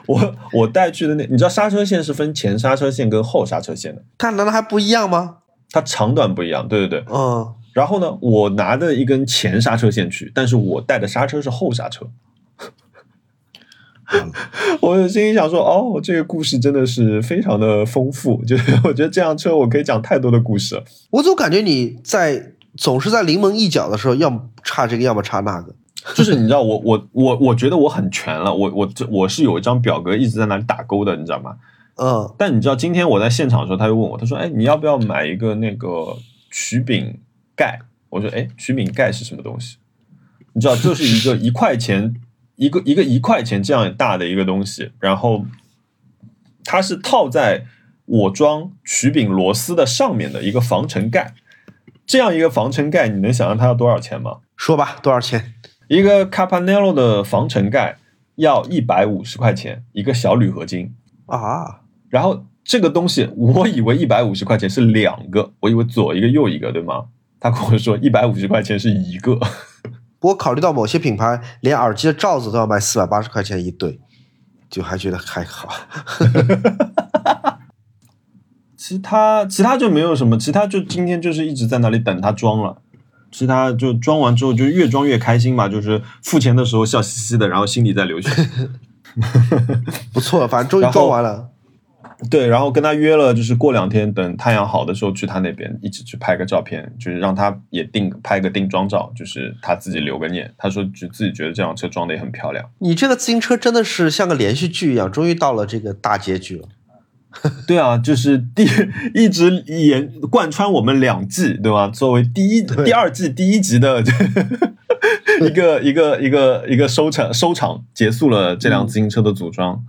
[0.07, 5.39] 我我带去的那，你知道刹车线是分前刹车线跟后刹车线的，它难道还不一样吗？
[5.71, 7.55] 它长短不一样，对对对，嗯。
[7.73, 12.07] 然后呢，我拿的一根前刹车线去，但是我带的刹车是后刹车。
[14.83, 20.85] 我心里想说，哦，这个故事真的是非常的丰富，就是 我觉得这辆车我可以讲太多的故事了。
[21.13, 25.75] 我总感觉你在总是在临门一脚的时候，要么差这个，要么差那个。
[26.15, 31.57] 就是你知道，我我我我觉得我很全了，我我这我是有一张表格一直在那里打勾的，你知道吗？
[31.97, 32.35] 嗯。
[32.37, 36.17] 但你知道，今天我在现场的时候，他就问我，他说：“哎，你要不要买一个那个
[36.51, 37.19] 曲柄
[37.57, 37.81] 盖？”
[38.11, 39.77] 我说：“哎，曲柄盖是什么东西？”
[40.55, 42.15] 你知道，就是一个 一块钱。
[42.57, 45.47] 一个一个一块钱这样大的一个东西，然后
[46.65, 47.65] 它是套在
[48.05, 51.35] 我装曲柄螺丝的上面的一个防尘盖。
[52.07, 54.41] 这样一个防尘盖，你能想象它要多少钱吗？
[54.55, 55.55] 说吧，多少钱？
[55.93, 57.99] 一个 Capanello 的防尘盖
[58.37, 60.95] 要一百五十块钱，一个小铝合金
[61.27, 61.83] 啊。
[62.09, 67.05] 然后这个东西，我以为一百五十块钱是两个，我以为左一个右一个，对吗？
[67.39, 69.39] 他跟我说一百五十块钱是一个。
[70.19, 74.01] 不过考虑到某些品牌连耳机的罩子都要卖四百八十块钱一对，
[74.71, 75.69] 就还觉得还好。
[78.79, 82.81] 其他其他就没有什么，其他就今天就是一直在那里等他装了。
[83.33, 88.31] 其他就装完之后就越装越开心嘛，就是付钱的时候笑嘻嘻的，然后心里在流血。
[90.13, 91.49] 不错，反正终于装完了。
[92.31, 100.49] 对，然后跟他约了，就是过两天等太阳好的时候去他那边一起去拍个照片，就是让他也定拍个定妆照，就是他自己留个念。
[100.57, 102.65] 他说就自己觉得这辆车装的也很漂亮。
[102.79, 106.69] 你这个自行车真的是像个连续剧一样，终于到了这个大结局了。
[107.67, 108.67] 对啊，就是第
[109.15, 111.89] 一直演贯穿我们两季，对吧？
[111.89, 114.03] 作为第一第二季第一集的
[115.41, 119.83] 一个一个一个一个收场收场结束了这辆自行车的组装，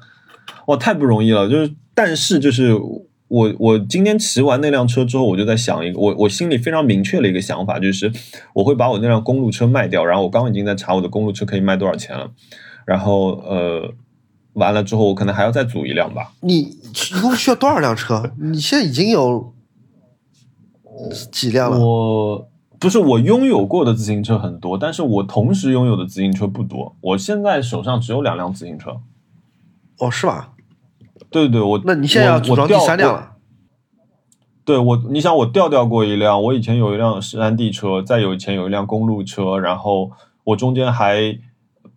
[0.67, 1.49] 哇，太不容易了。
[1.49, 2.73] 就是，但是就是
[3.27, 8.11] 我我今天骑完那辆车之后，我就在想一个，我我心里非常明确的一个想法，就是
[8.53, 10.05] 我会把我那辆公路车卖掉。
[10.05, 12.31] 然后我刚刚已经在查我的公路车可以卖多少钱了，
[12.85, 13.93] 然后呃。
[14.53, 16.31] 完了之后，我可能还要再组一辆吧。
[16.41, 18.31] 你一共需要多少辆车？
[18.39, 19.53] 你现在已经有
[21.31, 21.79] 几辆了？
[21.79, 22.47] 我
[22.79, 26.95] 不是我拥有过的自行车很多，但是我同时拥有的自行车不多。
[27.01, 28.97] 我现在手上只有两辆自行车。
[29.97, 30.53] 哦，是吧？
[31.31, 33.31] 对对对，我那你现在要组装第三辆了？
[34.63, 40.11] 对我，你想我调调过一辆，我以前有一辆山地车，再有以前有一辆公路车，然后
[40.43, 41.39] 我中间还。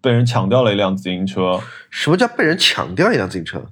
[0.06, 1.60] 被人抢掉了一辆自行车。
[1.90, 3.66] 什么叫被人抢掉一辆自行车？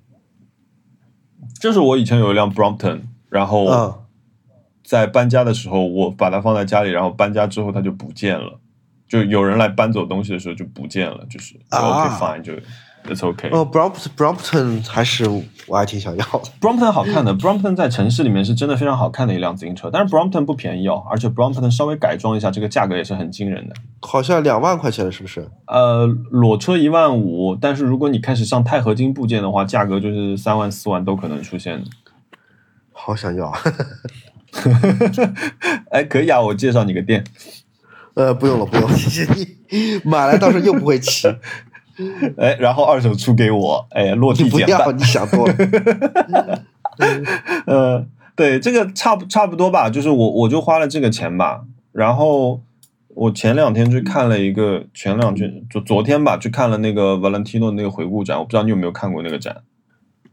[1.60, 4.04] 就是我以前有一辆 Brompton，然后
[4.82, 8.58] 在搬家的时候，我把它放在家里，然后搬家之后它就不见了。
[9.06, 12.52] 就有人来搬走东西的时候就不见了，就是 OK fine 就。
[13.06, 13.50] It's okay。
[13.54, 15.28] 哦，Brompton 还是
[15.66, 16.42] 我还挺想要的。
[16.60, 23.74] Brompton 好看的，Brompton 在城市里面是真的非常好看的一辆自行车，但是 Brompton 不便宜哦，而且 Brompton 稍微改装一下，这个价格也是很惊人的。
[24.00, 25.46] 好像两万块钱了，是不是？
[25.66, 31.84] 呃，裸车一万五，但是如果你开始上钛合金部件的话，价格就是三万四万都可能出现。
[32.92, 33.52] 好想要。
[35.90, 37.22] 哎，可以啊，我介绍你个店。
[38.14, 40.00] 呃，不用了，不用，谢谢你。
[40.04, 41.28] 买来到时候又不会骑。
[42.38, 44.96] 哎，然后二手出给我，哎，落地简单。
[44.96, 45.54] 你想多了。
[47.66, 51.64] 呃，对，这个差不差不多吧，就是我我就花了这个钱吧。
[51.92, 52.60] 然后
[53.08, 58.38] 我前两天去看了一个，前两天就昨天吧，去看了那个 Valentino 那个回顾展。
[58.38, 59.62] 我不知道你有没有看过那个展？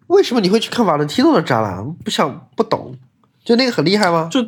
[0.07, 1.93] 为什么你会去看 Valentino 的展览？
[2.03, 2.95] 不想不懂，
[3.43, 4.28] 就那个很厉害吗？
[4.32, 4.45] 就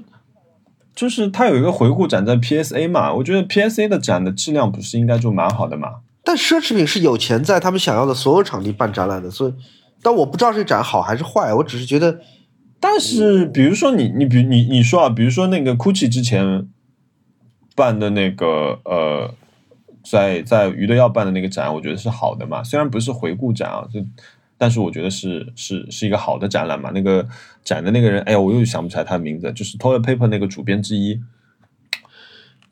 [0.95, 6.01] 就是他有一个回顾展在 PSA 嘛，我觉得 PSA 的展的质量不是应该就蛮好的嘛。
[6.24, 9.53] 但奢侈品是有钱在他们想要的所有场地办展览的，所以，
[10.01, 12.21] 但我不知道这展好还是坏，我只是觉得，
[12.80, 16.67] 但是比如说你你比你你说啊，比如说那个 GUCCI 之前
[17.76, 19.34] 办的那个呃，
[20.09, 23.99] 在在余德耀办的那个展，我觉得是好的嘛，虽然不是回顾展啊，就
[24.57, 26.89] 但是我觉得是是是一个好的展览嘛。
[26.93, 27.28] 那个
[27.65, 31.19] 展的那个人，哎呀，我又想不起来他的名字，就是 Toilet Paper 那个主编之一，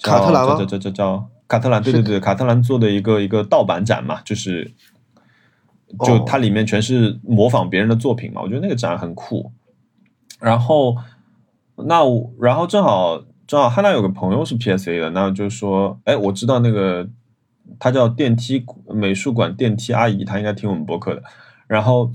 [0.02, 0.56] 卡特兰吗？
[0.56, 1.30] 叫叫叫叫。
[1.52, 4.72] 卡特兰，对对对，卡特兰做的一个一个盗版展嘛，就是，
[6.06, 9.52] 就它里面全是模仿别人的作品嘛，我觉得那个展很酷。
[10.39, 10.95] 然后，
[11.76, 17.10] 那我，然后正好正好汉娜有个朋友是 PSA 的，那就说，哎，我知道那个，
[17.78, 21.22] 他叫电梯美术馆电梯阿姨，她应该听我们博客的。
[21.68, 22.14] 然后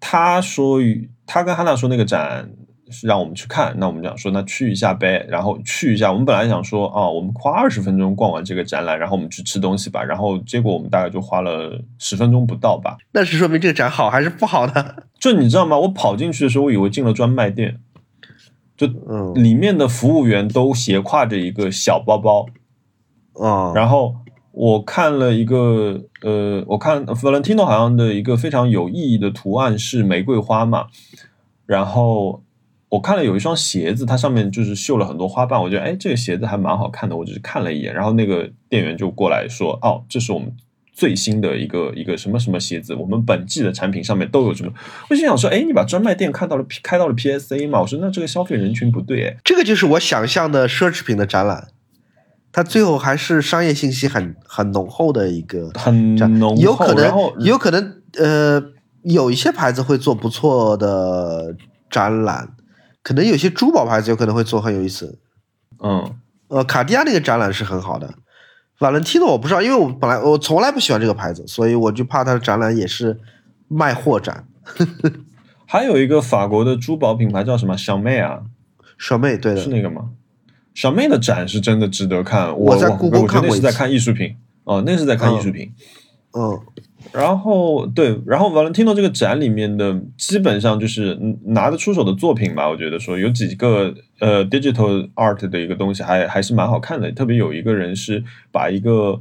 [0.00, 0.78] 他说，
[1.26, 2.50] 他跟汉娜说那个展。
[2.90, 6.10] 是让我们去看，那我们讲说，那去一下呗，然后去一下。
[6.10, 10.02] 我们本来想说，啊，我们花二十分钟逛完这个展览，然后我们去吃东西吧。
[10.02, 12.96] 然后结果我们大概就花了十分钟不到吧。
[13.12, 14.94] 那是说明这个展好还是不好呢？
[15.20, 15.78] 就你知道吗？
[15.78, 17.80] 我跑进去的时候，我以为进了专卖店，
[18.76, 18.86] 就
[19.34, 22.46] 里面的服务员都斜挎着一个小包包，
[23.34, 24.14] 啊，然后
[24.52, 30.86] 我看了一个，呃，我看 Valentino 好像的一个非常有意义的图案是玫瑰花嘛，
[31.66, 32.42] 然后。
[32.90, 37.16] 我看了有一双鞋子，它上面就是绣了很多花瓣，我觉得哎，这个鞋子还蛮好看的。
[37.16, 40.50] 我只是看了一眼，然后那个店员就过来说：“哦，这是我们
[40.92, 44.72] 最新的一个一个什么什么鞋子，我们本季的产品上面都有什么。”
[45.10, 51.68] 我心想说：“哎，你把专卖店看到了，开到了 PSA 嘛？”我说：“那这个消费人群不对。”哎，这个就是我想象的奢侈品的展览。
[52.50, 58.60] 它最后还是商业信息很很浓厚的一个很浓厚，有可能有可能呃，
[59.02, 61.54] 有一些牌子会做不错的
[61.90, 62.48] 展览，
[63.08, 65.18] 可能有些珠宝牌子有可能会做很有意思。
[65.82, 66.14] 嗯
[66.48, 68.12] 呃，卡地亚那个展览是很好的
[68.78, 73.18] ，Valentino 我不知道，因为我本来我从来不喜欢这个牌子，所以我就怕它的展览也是
[73.66, 74.46] 卖货展。
[75.64, 78.42] 还有一个法国的珠宝品牌叫什么小妹啊？
[78.98, 80.10] 小妹，对的，是那个吗？
[80.74, 85.72] 小妹的展是真的值得看，我我在故宫看过一次那是在看艺术品哦，那是在看艺术品。
[86.32, 86.60] 嗯
[87.12, 98.22] 然后对，然后 Valentino 这个展里面的基本上就是嗯拿得出手的作品吧，我觉得说有几个呃 digital art 的一个东西还还是蛮好看的，特别有一个人是
[98.52, 99.20] 把一个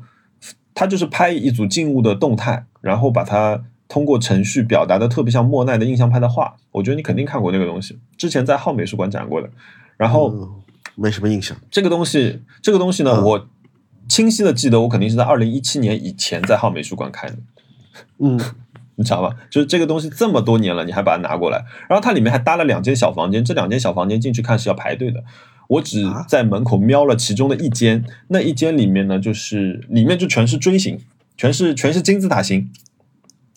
[0.74, 9.50] 他就是拍一组静物的动态，然后把它通过程序表达的特别像莫奈的印象派的画，我觉得你肯定看过那个东西，之前在浩美术馆展过的。
[9.96, 10.62] 然后嗯，
[10.96, 11.58] 没什么印象。
[11.72, 13.48] 这个东西，这个东西呢，嗯我
[14.10, 17.38] 清晰的记得，我肯定是在二零一七年以前在浩美术馆看的。
[18.20, 18.40] 嗯
[19.00, 19.36] 你知道吧？
[19.52, 25.24] 就是这个东西这么多年了，你还把它拿过来，然后它里面还搭了两间小房间，这两间小房间进去看是要排队的。
[25.68, 31.00] 我只啊在门口瞄了其中的一间，那一间里面呢，就是里面就全是锥形，
[31.38, 32.72] 全是全是金字塔形，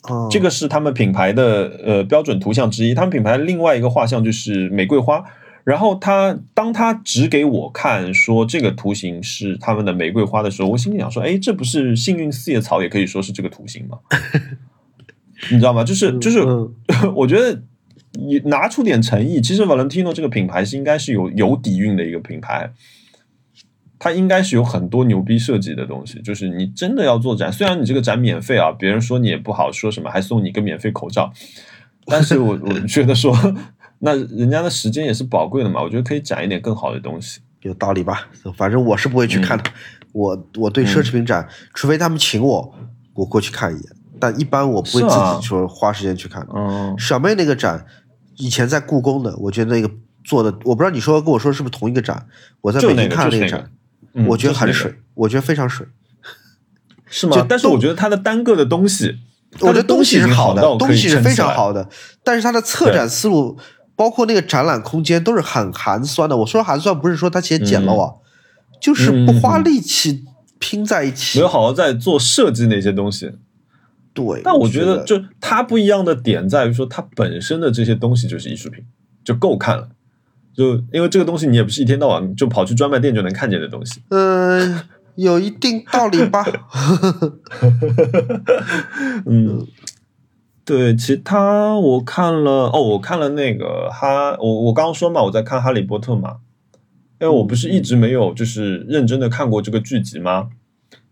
[0.03, 2.93] 哦，这个是他们品牌的呃标准图像之一。
[2.93, 5.25] 他们品牌另外一个画像就是玫瑰花，
[5.65, 13.99] 然后他当他指给我看说这个图形是他们的玫瑰花的时候，我心里想说，哎，这不是幸运四叶草也可以说是这个图形吗？
[15.51, 15.83] 你知道吗？
[15.83, 16.75] 就是就是，嗯
[17.17, 17.63] 我觉得
[18.13, 19.41] 你拿出点诚意。
[19.41, 22.71] 其实 Valentino 这个品牌是应该是有有底蕴的一个品牌，
[23.99, 26.21] 它应该是有很多牛逼设计的东西。
[26.21, 31.33] 就是你真的要做展，虽然你这个展免费啊，别人说你也不好说什么，还送你一个免费口罩，
[32.05, 33.35] 但是我 我觉得说，
[34.01, 37.41] 那人家的时间也是宝贵的嘛，我觉得可以展一点更好的东西。
[37.61, 38.29] 有道理吧？
[38.57, 39.65] 反正我是不会去看的。
[40.13, 42.75] 我我对奢侈品展，除非他们请我，
[43.15, 43.85] 我过去看一眼，
[44.19, 46.53] 但一般我不会自己说花时间去看的。
[46.57, 47.87] 嗯，小妹那个展，
[48.39, 49.91] 以前在故宫的，我觉得那个
[50.25, 52.27] 做的，我不知道你说跟我说是不是同一个展？
[52.63, 53.71] 我在北京看那个那个展，
[54.15, 55.87] 嗯我觉得很水，我觉得非常水。
[57.07, 57.43] 是吗就？
[57.43, 59.19] 但是我觉得它的单个的东西，
[59.61, 61.55] 我觉得东西是好的，东西是非常。
[61.55, 61.89] 好的，
[62.25, 63.59] 但是它的策展思路，
[64.01, 66.35] 包括那个展览空间都是很寒酸的。
[66.39, 68.15] 我说寒酸不是说它写简陋啊，
[68.81, 70.25] 就是不花力气
[70.59, 71.39] 拼在一起。
[71.39, 73.33] 没有好好在做设计那些东西，
[74.15, 78.83] 对，但我觉觉得就它不一样的点在于说，它本身的这些东西就是艺术品，
[79.23, 79.91] 就够看了。
[80.55, 84.01] 就因为这个东西，你也不是一天到晚就跑去专卖店就能看见的东西。
[84.09, 84.81] 嗯、
[85.17, 86.43] 有一定道理吧。
[89.27, 89.67] 嗯，
[90.71, 96.37] 对，其他我看了哦，我看了那个哈，我我刚刚说嘛，我在看《哈利波特》嘛，
[97.21, 100.51] 因为我不是一直没有就是认真的看过这个剧集吗？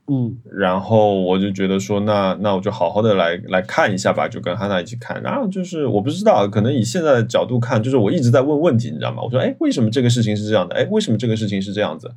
[0.06, 5.20] 嗯然后我就觉得说，那那我就好好的来来看一下吧，就跟汉娜一起看。
[5.24, 9.22] 然后就是我不知道，可能以现在的角度看，就是我一直在问问题，你知道吗？
[9.24, 10.76] 我说，哎，为什么这个事情是这样的？
[10.76, 12.08] 哎，为什么这个事情是这样子？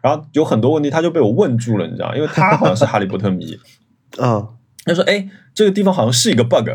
[0.00, 2.16] 然后有很多问题他就被我问住了，你知道吗？
[2.16, 3.58] 因为他好像是哈利波特迷，
[4.18, 4.48] 嗯
[4.86, 6.68] 他说，哎，这个地方好像是一个 bug。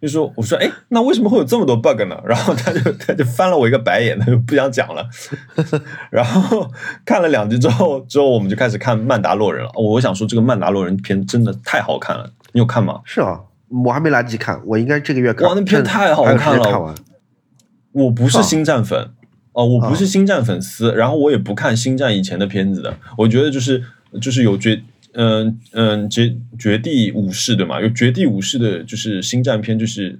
[0.00, 2.16] 就说我说哎，那为什么会有这么多 bug 呢？
[2.24, 5.04] 然后他就他就翻了我一个白眼，他就不想讲了。
[6.08, 6.70] 然后
[7.04, 9.72] 看了两集之后，之后我们就开始看《曼达洛人》了。
[9.74, 13.00] 我想说，这个《曼达洛人》片真的太好看了，你有看吗？
[13.04, 13.40] 是啊，
[13.84, 15.48] 我还没来得及看，我应该这个月看。
[15.48, 16.94] 哇那片太好看了看完。
[17.90, 19.10] 我不是星战粉
[19.50, 22.96] 哦、我不是星战粉丝，然后我也不看星战以前的片子的。
[23.16, 23.82] 我觉得就是
[24.22, 24.80] 就是有绝
[25.14, 27.80] 嗯嗯绝绝地武士对吗？
[27.80, 30.18] 有绝地武士的，就是星战片就是。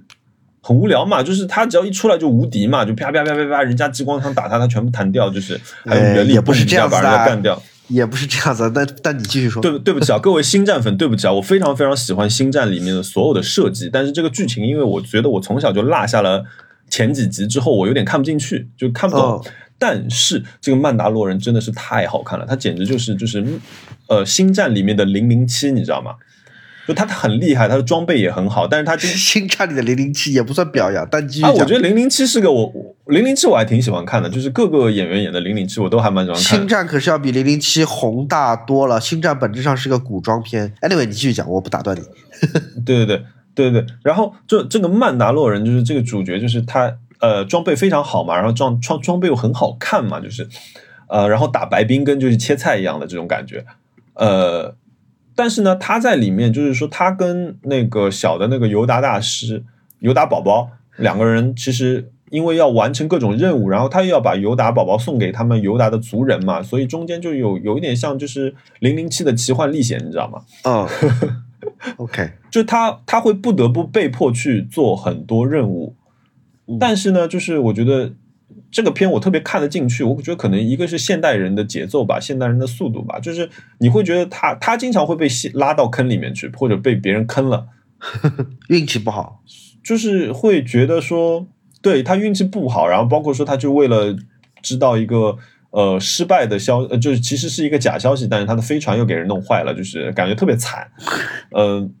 [0.61, 7.59] 很无聊嘛，就是他只要一出来就无敌嘛，就啪啪啪啪啪，人家激光枪打他，他全部弹掉，就是还有呃原力也不是这样子的人家干掉。
[7.87, 9.61] 也不是这样子，但但你继续说。
[9.61, 16.43] 对对不起啊，各位星战粉，对不起啊，我非常非常喜欢星战里面的所有的设计，但是这个剧情，因为我觉得我从小就落下了
[16.89, 19.25] 前几集之后，我有点看不进去，就看不懂。
[19.25, 19.45] 哦
[19.81, 23.41] 但是这个曼达洛人真的是太好看了，他简直就是就是
[24.07, 26.15] 呃星战里面的零零七，你知道吗？
[26.85, 31.53] 就他很厉害，他的装备也很好，但是他今 星战里的零零七也不算表扬，但啊，讲。
[31.53, 32.69] 我觉得零零七是个我
[33.05, 36.59] 零零七我还挺喜欢看的，就是各个演员演的零零七我都还蛮喜欢看。
[36.59, 38.99] 星战可是要比零零七宏大多了。
[38.99, 40.73] 星战本质上是个古装片。
[40.81, 42.01] Anyway，你继续讲，我不打断你。
[42.83, 43.23] 对对对
[43.55, 50.47] 对对对，然后这这个曼达洛人就是这个主角，就是他呃装备非常好嘛，然后装装装备又很好看嘛，就是
[51.07, 53.65] 呃然后打白冰跟就是切菜一样的这种感觉，
[54.13, 54.75] 呃，
[55.35, 59.63] 但是呢他在里面就是说他跟那个小的那个尤达大师
[59.99, 70.43] 尤达宝宝两个人其实因为要完成各种任务，然后他又要把尤达宝宝送给他们尤达的族人嘛，所以中间就有有一点像就是零零七的奇幻历险，你知道吗？
[70.63, 70.87] 嗯
[71.97, 75.95] OK，就他他会不得不被迫去做很多任务，
[76.79, 78.13] 但是呢，就是我觉得
[78.71, 83.49] 这个片我特别看得进去，我觉得可能一个是现代人的节奏吧，现代人的速度吧，就是
[83.79, 87.67] 你会觉得他他经常会被吸拉到坑里面去，或者被别人坑了，
[88.69, 89.43] 运气不好，
[89.83, 91.47] 就是会觉得说，
[91.81, 94.15] 对他运气不好，然后包括说他就为了
[94.61, 95.37] 知道一个。
[95.71, 100.89] 呃，失败的消呃，就是其实是一个假消息，但是他的飞船又给人弄坏了，就是感觉特别惨。
[101.55, 101.93] 嗯、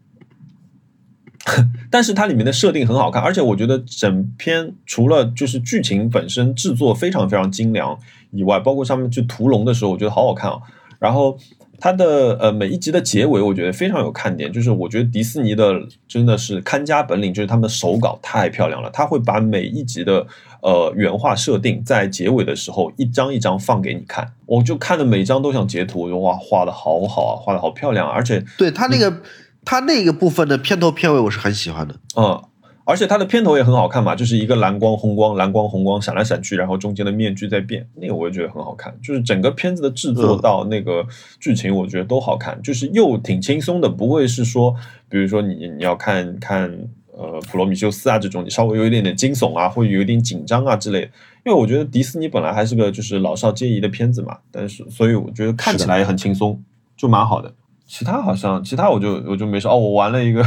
[1.91, 7.97] 但是它里面的设定很好看，而且我觉得整篇除了就是剧情本身制作非常非常精良
[8.31, 10.57] 以外，包括上面去屠龙的时候，我觉得好好看啊。
[10.99, 11.37] 然后
[11.79, 20.27] 它的呃每一集的结尾，我觉得非常有看点，就是我觉得迪士尼的真的是看家本领，就是他们的手稿太漂亮了，他会把每一集的
[20.61, 29.21] 呃原画设定在结尾的时候一张一张放给你看，我就看了每张都想截图，我就哇画的好好啊，画的好漂亮啊，而且对他那个
[29.65, 31.95] 他那个部分的片头片尾我是很喜欢的。
[32.15, 32.41] 嗯，
[32.85, 38.97] 而且它的片头也很好看嘛，就是一个蓝光红光，蓝光红光闪来闪去，然后中间的面具在变，那个我也觉得很好看。
[39.03, 41.05] 就是整个片子的制作嗯到那个
[41.39, 44.73] 剧情，我觉得都好看，就是又挺轻松的，不会是说，
[45.07, 46.87] 比如说你你要看看
[47.19, 51.07] 呃普罗米修斯啊这种，你稍微有一点点惊悚啊，或者有一点紧张啊之类的。
[51.45, 56.61] 因为我觉得迪士尼本来还是个就是老少皆宜的片子嘛，但是所以我觉得看起来也很轻松，
[56.95, 57.53] 就蛮好的。
[57.85, 60.43] 其他好像，其他我就我就没说哦，我玩了一个，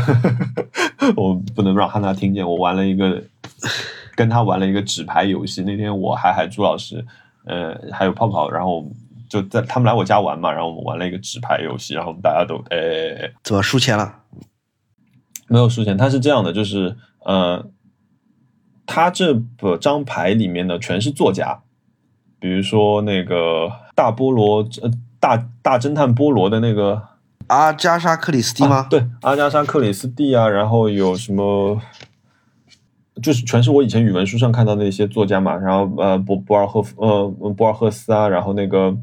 [1.16, 3.20] 我不能让汉娜听见，我玩了一个，
[4.14, 5.62] 跟他玩了一个纸牌游戏。
[5.62, 7.04] 那天我还还朱老师，
[7.44, 8.86] 呃，还有泡泡，然后
[9.28, 14.20] 就在他们来我家玩嘛，然后我们玩了一个纸牌游戏，然后我们大家都哎怎么输钱了？
[15.48, 17.66] 没有输钱，他是这样的，就是呃，
[18.86, 21.60] 他这个张牌里面呢全是作家，
[22.38, 24.90] 比如说那个大菠萝，呃，
[25.20, 27.02] 大大侦探菠萝的那个
[27.48, 28.76] 阿加莎克里斯蒂吗？
[28.76, 31.80] 啊对，阿加莎·克里斯蒂啊，然后有什么，
[33.22, 38.96] 就是全是我以前语文书上看到的一些作家嘛，然后呃，博博尔赫夫呃博尔赫斯啊，然后那个。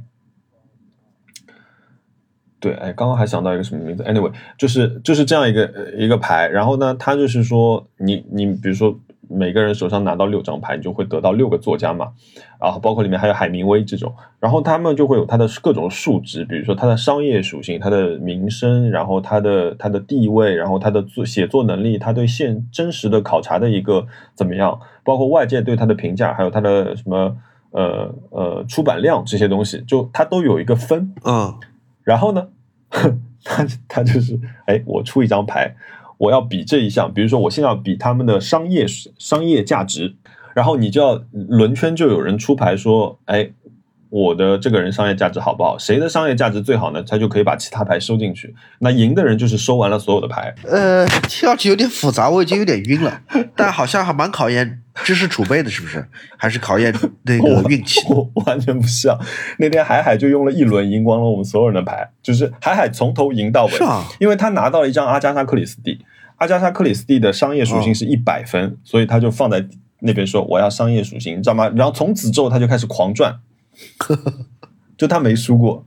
[2.60, 8.98] 对，哎，刚刚还想到一个什么名字？Anyway，就是就是这样一个呃一个牌，然后呢，它就是说你你比如说
[9.30, 12.08] 每个人手上拿到六张牌，你就会得到六个作家嘛，
[12.60, 27.38] 然后包括里面还有海明威这种，然后他们就会有它的各种数值，比如说它的商业属性、它的名声，然后它的它的地位，然后它的作写作能力，它对现真实的考察的一个怎么样，包括外界对它的评价，还有它的什么
[27.72, 31.14] 呃呃出版量这些东西，就它都有一个分。
[31.24, 31.54] 嗯，
[32.10, 32.48] 然后呢，
[33.46, 35.76] 他他就是哎，我出一张牌，
[36.18, 38.84] 我要比这一项，比如说我现在要比他们的商业
[39.20, 40.16] 商业价值，
[40.56, 43.52] 然后你就要轮圈就有人出牌说，哎，
[44.10, 45.78] 我的这个人商业价值好不好？
[45.78, 47.04] 谁的商业价值最好呢？
[47.04, 48.56] 他就可以把其他牌收进去。
[48.80, 50.54] 那赢的人就是收完了所有的牌。
[50.66, 53.22] 呃，听上去有点复杂，我已经有点晕了，
[53.56, 56.04] 但好像还蛮考验知识储备的，是不是？
[56.38, 56.94] 还是考验
[57.24, 58.02] 那个运气？
[58.10, 59.16] 我完全不像。
[59.60, 63.74] 那天海海就用了一轮赢光了我们所有人的牌，就是海海从头赢到尾，
[64.20, 66.04] 因为他拿到了一张阿加莎克里斯蒂，
[66.38, 69.64] 阿加莎克里斯蒂的商业属性是一百分，所以他就放在
[70.00, 71.70] 那边说我要商业属性，你知道吗？
[71.76, 73.36] 然后从此之后他就开始狂赚，
[74.98, 75.86] 就他没输过。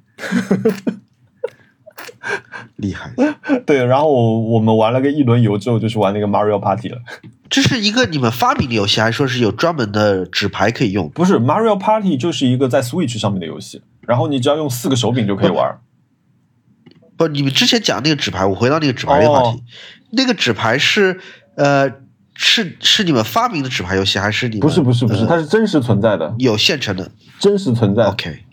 [2.76, 3.12] 厉害！
[3.66, 6.98] 对，然后我我们玩了个一轮游之后，就是玩那个 Mario Party 了。
[7.48, 11.08] 这是一个你们发明的游戏，还是说是有专门的纸牌可以用？
[11.10, 15.78] 不是 Mario Party 就是一个在 Switch 上面的游戏，然后你只要用四个手柄就可以玩。
[17.16, 19.60] 不，你们之前讲那个纸牌，我回到那个纸牌那个话题，哦
[20.12, 21.20] 那个纸牌是
[21.56, 21.90] 呃
[22.34, 28.04] 是是你们发明的纸牌游戏，还是你们不是不是不是，呃它是真实存在的，有现成的真实存在。
[28.04, 28.44] ？OK，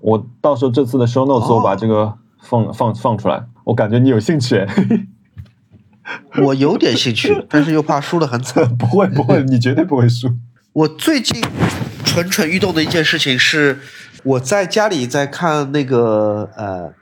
[0.00, 4.66] 我到时候这次的 show notes 哦我把这个放放放出来，我感觉你有兴趣。
[6.42, 8.68] 我有点兴趣，但是又怕输的很惨。
[8.76, 10.28] 不会不会，你绝对不会输。
[10.72, 11.40] 我最近
[12.04, 13.78] 蠢蠢欲动的一件事情是，
[14.24, 16.92] 我在家里在看那个呃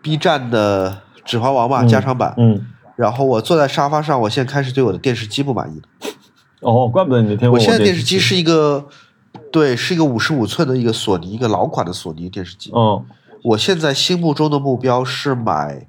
[0.00, 2.64] B 站的《指环王》嘛嗯加长版，嗯，
[2.98, 6.10] 然后我坐在沙发上，我现在开始对我的电视机不满意了。
[6.62, 8.88] 哦，怪不得你那天我现在电电视机是一个，
[9.52, 12.72] 对，是一个五十五寸的一个索尼，一个老款的索尼电视机。
[12.74, 13.06] 嗯
[13.44, 15.86] 我现在心目中的目标是买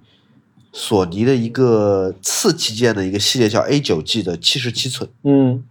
[0.71, 5.09] 索尼的一个次旗舰的一个系列，叫 A 九 G 的七十七寸。
[5.23, 5.63] 嗯，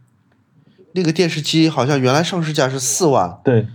[0.90, 3.68] 那个电视机好像原来上市价是四万，对，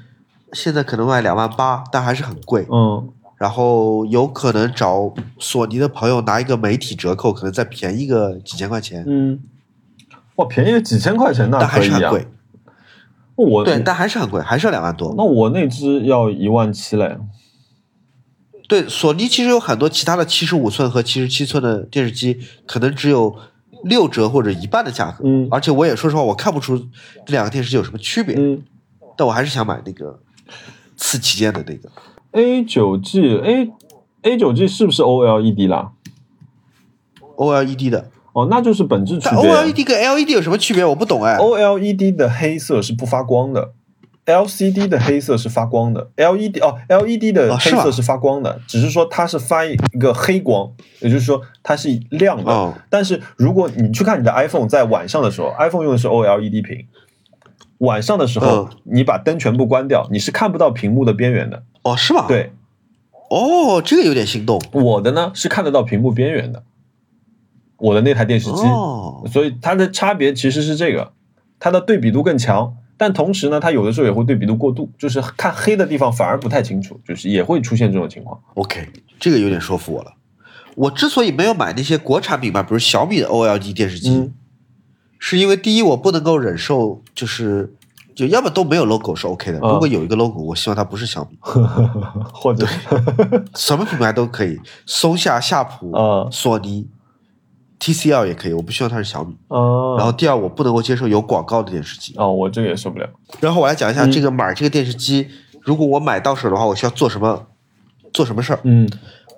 [0.52, 2.68] 现在可能卖两万八，但还是很贵。
[2.70, 3.08] 嗯
[3.44, 9.38] 然后有可能找索尼的朋友拿一个媒体折扣，可能再便宜个几千块钱，嗯，
[10.36, 11.82] 哇，便宜了几千块钱那但还。
[11.82, 12.26] 是很贵。
[13.36, 15.14] 我对，但还是很贵，还是要两万多。
[15.18, 17.18] 那我那只要一万七嘞。
[18.70, 23.36] 对，索尼其实有很多其他的七十五寸和七十七寸的电视机，可能只有
[23.84, 25.26] 六折或者一半的价格。
[25.26, 26.78] 嗯而且我也说实话，我看不出
[27.26, 28.38] 这两个电视机有什么区别。
[28.38, 28.64] 嗯
[29.18, 30.18] 但我还是想买那个
[30.96, 31.90] 次旗舰的那个。
[32.34, 33.72] ，A 九 G A
[34.24, 35.92] A 九 G 是不是 OLED 啦
[37.38, 39.52] ？OLED 的，哦，那就是本质区但别。
[39.52, 40.86] OLED 跟 LED 有什么区别？
[40.86, 41.38] 我不懂哎。
[41.38, 43.72] OLED 的黑色是不发光的
[44.26, 46.10] ，LCD 的黑色是发光的。
[46.16, 52.50] LED 哦，LED 的黑色是发光的，只是说它是发一个黑光，也就是说它是亮的。
[52.52, 56.86] 哦但是如果你去看你的 iPhone，在晚上的时候，iPhone 用的是 OLED 屏，
[57.80, 61.64] 晚上的时候、嗯你把灯全部关掉，你是看不到屏幕的边缘的。
[61.84, 62.26] 哦，是吗？。
[62.28, 62.52] 对，
[63.30, 64.62] 哦，这个有点心动。
[64.72, 66.64] 我的呢是看得到屏幕边缘的，
[67.78, 68.62] 我的那台电视机。
[68.64, 71.14] 哦，所以它的差别其实是这个，
[71.60, 78.40] 它的对比度更强，但同时呢，它有的时候也会对比度过度，就是看黑的地方反而不太清楚，就是也会出现这种情况。
[78.56, 78.88] OK，
[79.20, 80.14] 这个有点说服我了。
[80.76, 84.34] 我之所以没有买那些国产品牌，比如小米的 OLED 电视机，嗯
[85.26, 87.74] 是因为第一我不能够忍受，就是
[88.16, 91.38] 就要么都没有 logo 是 OK 的，嗯如果有一个 logo，我希望它不是小米，
[92.34, 92.66] 或者
[93.56, 96.88] 什么品牌都可以，松下、夏普、嗯索尼、
[97.80, 99.36] TCL 也可以，我不希望它是小米。
[99.48, 102.14] 啊，然后第二，我不能够接受有广告的电视机。
[102.18, 103.10] 哦，我这个也受不了。
[103.40, 105.28] 然后我来讲一下嗯这个买这个电视机，
[105.62, 107.48] 如果我买到手的话，我需要做什么
[108.14, 108.60] 做什么事儿？
[108.64, 108.90] 嗯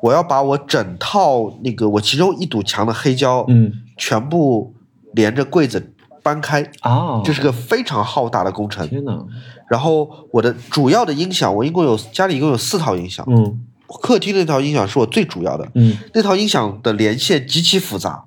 [0.02, 4.76] 我要把我整套那个我其中一堵墙的黑胶，嗯全部
[5.14, 5.94] 连着柜子
[6.26, 8.90] 搬开，啊，这是个非常浩大的工程。
[8.90, 9.16] 天哪，
[9.70, 13.62] 然后我的主要的音响，我一共有家里一共有四套音响，嗯。
[14.02, 15.70] 客厅那套音响是我最主要的。
[15.76, 15.96] 嗯。
[16.16, 18.26] 那套音响的连线极其复杂，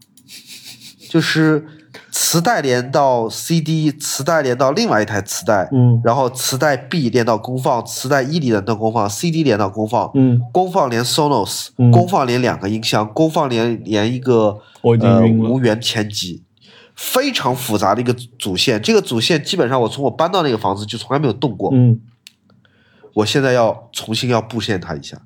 [1.10, 1.66] 就是
[2.12, 6.00] 磁带连到 CD，磁带连到另外一台磁带，嗯。
[6.04, 11.90] 然后磁带 B 连到功放，磁带一连到功放，CD 连到功放，嗯，功放连 Sonos，、嗯。
[11.90, 16.44] 功放连两个音箱，功放连连一个呃无源前级，
[16.98, 18.82] 非常复杂的一个主线。
[18.82, 21.70] 这个主线基本上我从我搬到那个房子就从来没有动过。
[21.72, 22.00] 嗯
[23.14, 25.20] 我现在要重新要布线它一下，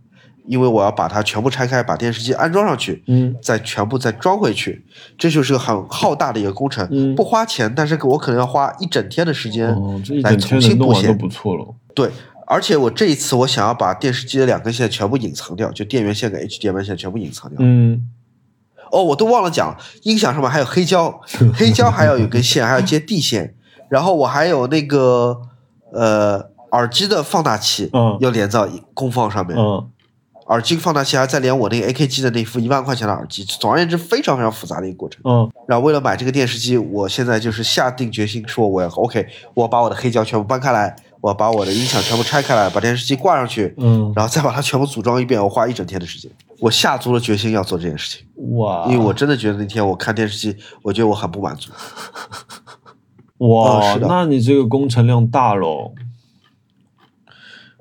[0.47, 4.85] 因为我要把它全部拆开，把电视机安装上去，嗯再全部再装回去，
[5.19, 9.75] 这就是个很浩大的一个工程，嗯不花钱，但是我可能要花一整天的时间
[10.23, 11.17] 来重新布线。
[11.19, 11.75] 不错了。
[11.95, 12.11] 对，
[12.47, 17.59] 而且我这一次我想要把电视机的两根线全部隐藏掉，就电源线跟 HDMI 线全部隐藏掉。
[17.61, 18.09] 嗯
[18.93, 21.21] 哦，我都忘了讲，音响上面还有黑胶，
[21.57, 23.55] 黑胶还要有根线，还要接地线，
[23.89, 25.41] 然后我还有那个
[25.93, 29.89] 呃耳机的放大器，嗯要连到功放上面，嗯
[30.49, 35.21] 耳机放大器还再连我那个 AKG 的那副一万块钱的耳机，总而言之非常非常复杂的一个过程。
[35.25, 46.29] 嗯然后为了买这个电视机，我现在就是下定决心说我要 OK，我把我的黑胶全部搬开来，我把我的音响全部拆开来，把电视机挂上去，嗯，然后再把它全部组装一遍，我花一整天的时间。
[46.59, 48.27] 我下足了决心要做这件事情，
[48.57, 51.71] 哇，因为我真的觉得那天我看电视机，我觉得我很不满足。
[53.39, 55.93] 哇，哦是的那你这个工程量大喽。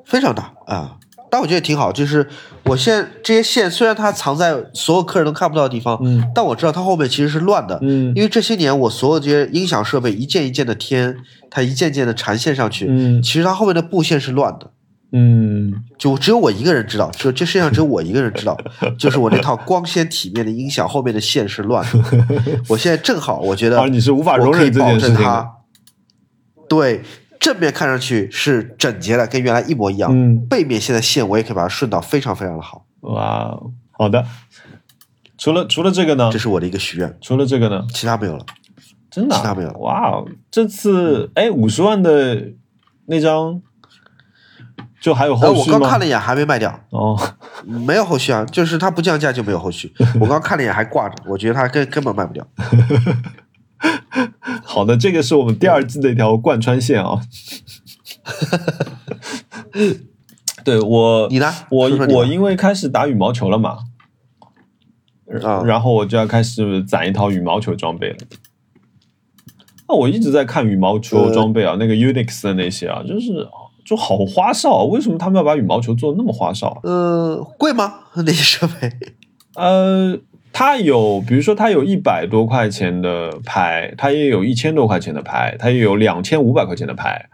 [0.06, 0.98] 非常大啊、
[1.30, 1.92] 但我觉得挺好。
[1.92, 2.28] 就是
[2.66, 11.18] 我现在这些线虽然它藏在所有客人都看不到的地方，嗯但我知道它后面其实是乱的，嗯因为这些年我所有这些音响设备一件一件的添，
[11.52, 14.72] 它一件件的缠线上去，嗯其实它后面的布线是乱的。
[15.14, 18.58] 嗯就只有我一个人知道，只有这世界上只有我一个人知道，
[18.98, 22.26] 就是我那套光鲜体面的音响后面的线是乱的。
[22.70, 25.22] 我现在正好，我觉得而你是无法容我可以忍这保件事情的。
[25.22, 25.52] 证它，
[26.70, 27.04] 对
[27.42, 30.10] 正面看上去是整洁的，跟原来一模一样。
[30.14, 33.60] 嗯，背面现在线我也可以把它顺到非常非常的好，哇，
[33.92, 34.26] 好的。
[35.38, 36.40] 除了除了这个呢这？
[36.40, 37.86] 是我的一个许愿，除了这个呢？
[37.94, 38.46] 其他没有了。
[39.12, 42.54] 真的啊、其他没有哇哦，这次哎，五十万的
[43.08, 43.62] 那张，
[45.02, 45.76] 就还有呃，后续吗？
[45.76, 47.20] 我刚看了一眼还没卖掉，哦，
[47.68, 49.94] 没有后续啊，就是它不降价就没有后续。
[50.22, 52.48] 我刚看了一眼还挂着，我觉得它根根本卖不掉。
[54.64, 57.20] 好的，这个是我们第二季的一条贯穿线啊。
[60.64, 63.80] 对我，你呢我我因为开始打羽毛球了嘛，
[65.44, 68.18] 啊然后我就要开始攒一套羽毛球装备了。
[69.92, 73.46] 那我一直在看羽毛球呃装备啊，那个 Unix 的那些啊，就是
[73.84, 76.80] 就好花哨啊，为什么他们要把羽毛球做的那么花哨啊？
[76.84, 77.96] 呃，贵吗？
[78.16, 78.90] 那些设备？
[79.56, 80.18] 呃，
[80.54, 87.28] 它有，比如说它有一百多块钱的拍，它也有一千多块钱的拍，它也有两千五百块钱的拍。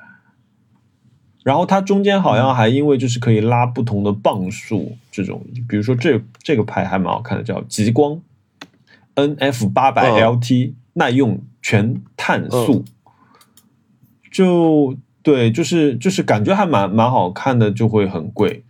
[1.44, 8.20] 然后它中间好像还因为就是可以拉不同的磅数，这种，比如说这这个拍还蛮好看的，叫极光
[9.16, 12.85] NF 八百嗯 LT、耐用全碳素，
[14.31, 18.64] 就对，就是就是感觉还蛮蛮好看的，就会很贵。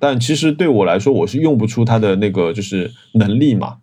[0.00, 3.76] 但其实对我来说，我是用不出它的那个就是能力嘛。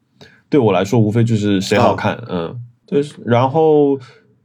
[0.50, 3.02] 对我来说，无非就是谁好看，嗯，对。
[3.26, 3.98] 然后，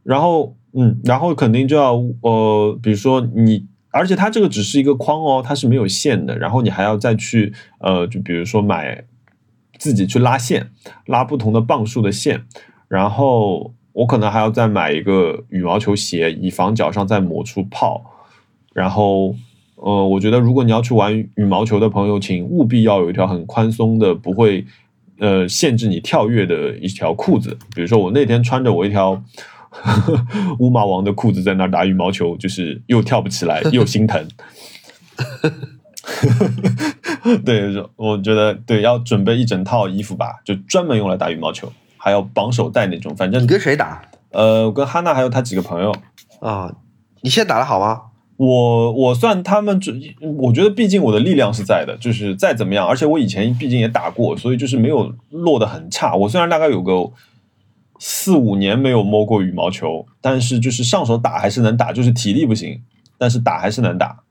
[0.05, 6.39] 然后，嗯，然后肯定就要呃，比如说你，而且它这个只是一个框哦，它是没有线的。
[6.39, 9.03] 然后你还要再去呃，就比如说买
[9.77, 10.70] 自己去拉线，
[11.07, 12.45] 拉不同的磅数的线。
[12.86, 18.03] 然后我可能还要再买一个羽毛球鞋，以防脚上再磨出泡。
[18.75, 19.35] 然后。
[19.77, 24.65] 呃，我觉得如果你要去玩羽毛球的朋友，请务必要有一条很宽松的，不会
[25.19, 27.59] 呃限制你跳跃的一条裤子。
[27.75, 29.23] 比如说我那天穿着我一条
[30.61, 34.27] 乌马王的裤子在那打羽毛球，就是又跳不起来又心疼。
[37.45, 41.71] 对，我觉得对，要准备一整套衣服吧，就专门用来打羽毛球，
[42.05, 43.17] 还要绑手带那种。
[43.17, 44.03] 反正你跟谁打？
[44.31, 45.91] 呃，我跟哈娜还有他几个朋友。
[46.41, 46.71] 啊，
[47.23, 48.03] 你现在打的好吗？
[48.37, 49.91] 我我算他们，这
[50.21, 56.15] 我觉得毕竟我的力量是在的，就是再怎么样，而且我以前毕竟也打过，所以就是没有落得很差。
[56.15, 57.11] 我虽然大概有个
[57.99, 62.83] 四五年没有摸过羽毛球，但是就是上手打还是能打，就是体力不行，
[63.17, 64.24] 但是打还是能打。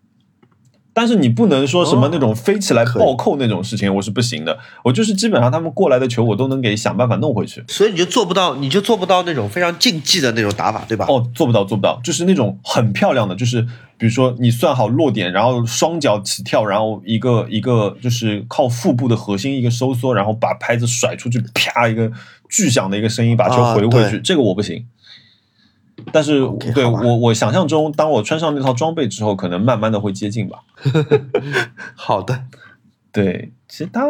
[0.94, 4.58] 但是你不能说什么那种飞起来暴扣那种事情，我是不行的。
[4.84, 7.64] 我就是基本上他们过来的球，我都能给想办法弄回去。
[7.68, 11.06] 所以你就做不到，你就做不到那种非常竞技的那种打法，对吧？
[11.10, 13.62] 哦，做不到，做不到，就是那种很漂亮的，就是
[13.98, 22.12] 比如说你算好落点，然后双脚起跳，然后一个一个就是靠腹部的核心一个收缩，然后把拍子甩出去，啪一个
[22.50, 24.86] 巨响的一个声音把球回回去，这个我不行。
[26.12, 26.42] 但是，
[26.74, 30.64] 对我我想象中，当我穿上那套装备之后，可能慢慢的会接近吧。
[31.96, 32.44] 好的，
[33.12, 34.06] 对，其他，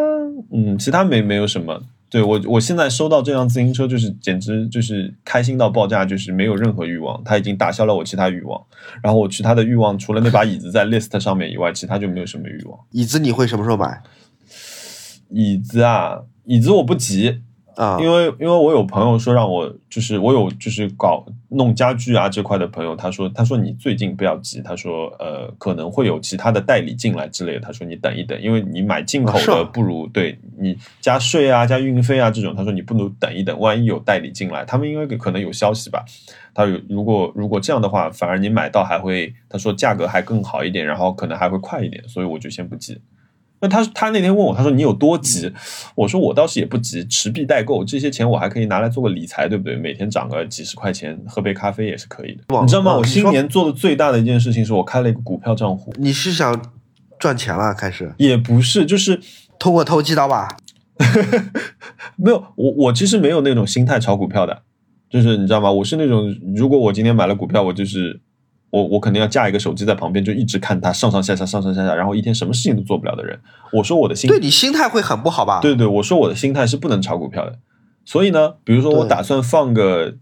[0.51, 1.83] 嗯，其他没没有什么。
[2.09, 8.61] 对我，我现在收到这辆自行车，就是简直就是开心到爆炸，就是没有任何欲望，它已经打消了我其他欲望。
[9.01, 12.79] 然后我其他的欲望，除了那把椅子在 list 上面以外，其他就没有什么欲望。
[12.91, 14.01] 椅子你会什么时候买？
[15.29, 17.41] 椅子啊，椅子我不急。
[17.75, 36.05] 啊，因为因为我有朋友说让我就是我有就是搞弄家具啊这块的朋友，他说他说你最近不要急，他说呃可能会有其他的代理进来之类的，他说你等一等，因为你买进口的不如对你加税啊加运费啊这种，他说你不如等一等，万一有代理进来，他们应该可能有消息吧，
[36.53, 43.01] 他有如果如果这样的话，反而你买到还会他说价格还更好一点，然后可能还会快一点，所以我就先不急。
[43.63, 45.49] 那他他那天问我，他说你有多急？
[45.95, 49.77] 我说我倒是也不急，持币待购，这些钱我还可以拿来做个理财，对不对？
[49.77, 52.61] 每天涨个几十块钱，喝杯咖啡也是可以的。
[52.61, 52.97] 你知道吗？
[52.97, 55.93] 我新年做的最大的一件事情是我开了一个股票账户。
[55.97, 56.61] 你是想
[57.17, 57.73] 赚钱了？
[57.73, 58.13] 开始？
[58.17, 59.21] 也不是，就是
[59.57, 60.57] 通过投机倒把。
[62.17, 64.63] 没有，我我其实没有那种心态炒股票的，
[65.09, 65.71] 就是你知道吗？
[65.71, 68.19] 我是那种如果我今天买了股票，我就是。
[68.73, 73.39] 我我肯定要架一个手机在旁边，就一直看他上上下下上上下下，然后一天什么事情都做不了的人。
[73.71, 75.59] 我说我的心对你心态会很不好吧？
[75.61, 77.59] 对对，我说我的心态是不能炒股票的。
[78.03, 80.15] 所以呢，比如说我打算放个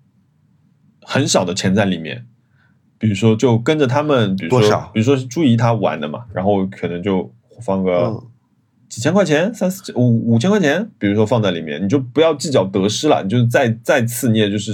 [1.02, 2.26] 很少的钱在里面，
[2.98, 8.22] 比如说就跟着他们，比如说比如说是朱怡他玩的嘛，然后可能就放个
[8.90, 14.74] 几千块钱，三四五五千块钱，比如说放在里面，你就不要计较得失了，你就再再次你也就是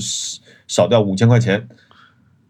[0.65, 1.67] 少掉五千块钱。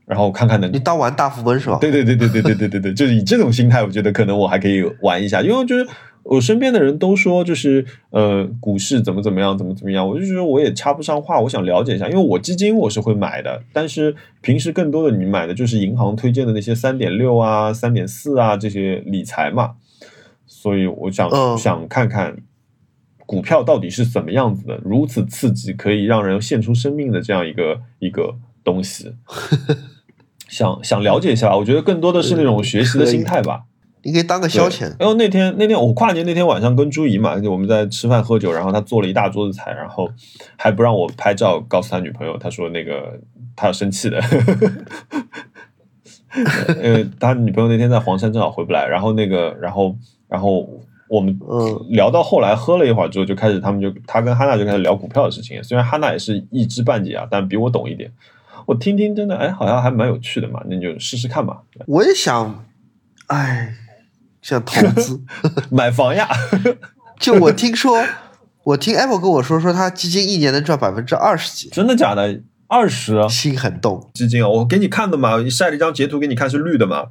[0.07, 1.77] 然后看看能你当玩大富翁是吧？
[1.81, 5.85] 对对对对对对对对对，就是以这种心态，我觉得可能我还可以玩一下，因为就是
[6.23, 19.73] 我身边的人都说，就是呃股市怎么怎么样，怎么怎么样，我就觉得我也插不上话，我想了解一下，因为我基金我是会买的，但是平时更多的你买的就是银行推荐的那些三点六啊、三点四啊这些理财嘛，
[20.45, 22.38] 所以我想想看看
[23.25, 29.13] 股票到底是怎么样子的，如此刺激，可以让人献出生命的这样一个一个东西。
[30.47, 33.63] 想想了解一下，我觉得更多的是那种学习的心态吧。
[34.03, 34.83] 你可以当个消遣。
[34.97, 40.09] 然后那天那天我跨年那天晚上跟朱怡嘛，我们在吃饭喝酒，然后他做了一大桌子菜，然后
[40.55, 43.19] 还不让我拍照，告诉他女朋友，他说那个
[43.55, 44.21] 他要生气的。
[46.83, 49.93] 因为他女朋友那天在黄山正好回不来，然后那个然后
[50.29, 50.69] 然后
[51.09, 51.37] 我们
[51.89, 55.61] 聊到后来喝了一会儿之后，就开始他们就他跟哈娜就开始聊股票的事情。
[55.63, 58.09] 虽然哈娜也是一知半解啊，但比我懂一点。
[58.68, 61.61] 我听听，真的，哎，好像还蛮有趣的嘛，那就试试看吧。
[61.88, 62.65] 我也想，
[63.27, 63.73] 哎，
[64.41, 65.22] 想投资
[65.72, 66.27] 买房呀。
[67.18, 68.03] 就我听说，
[68.65, 71.69] 我听 Apple 跟我说，说他基金一年能赚百分之二十几。
[71.69, 72.41] 真的假的？
[72.68, 73.27] 二十？
[73.30, 74.11] 心很动。
[74.14, 77.06] 基金啊，我给你看的嘛，晒了一张截图给你看，是绿的嘛，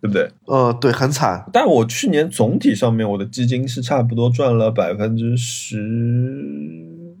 [0.00, 0.28] 对不对？
[0.46, 1.48] 呃，对，很惨。
[1.52, 7.16] 但我去年总体上面，我的基金是差不多赚了百分之十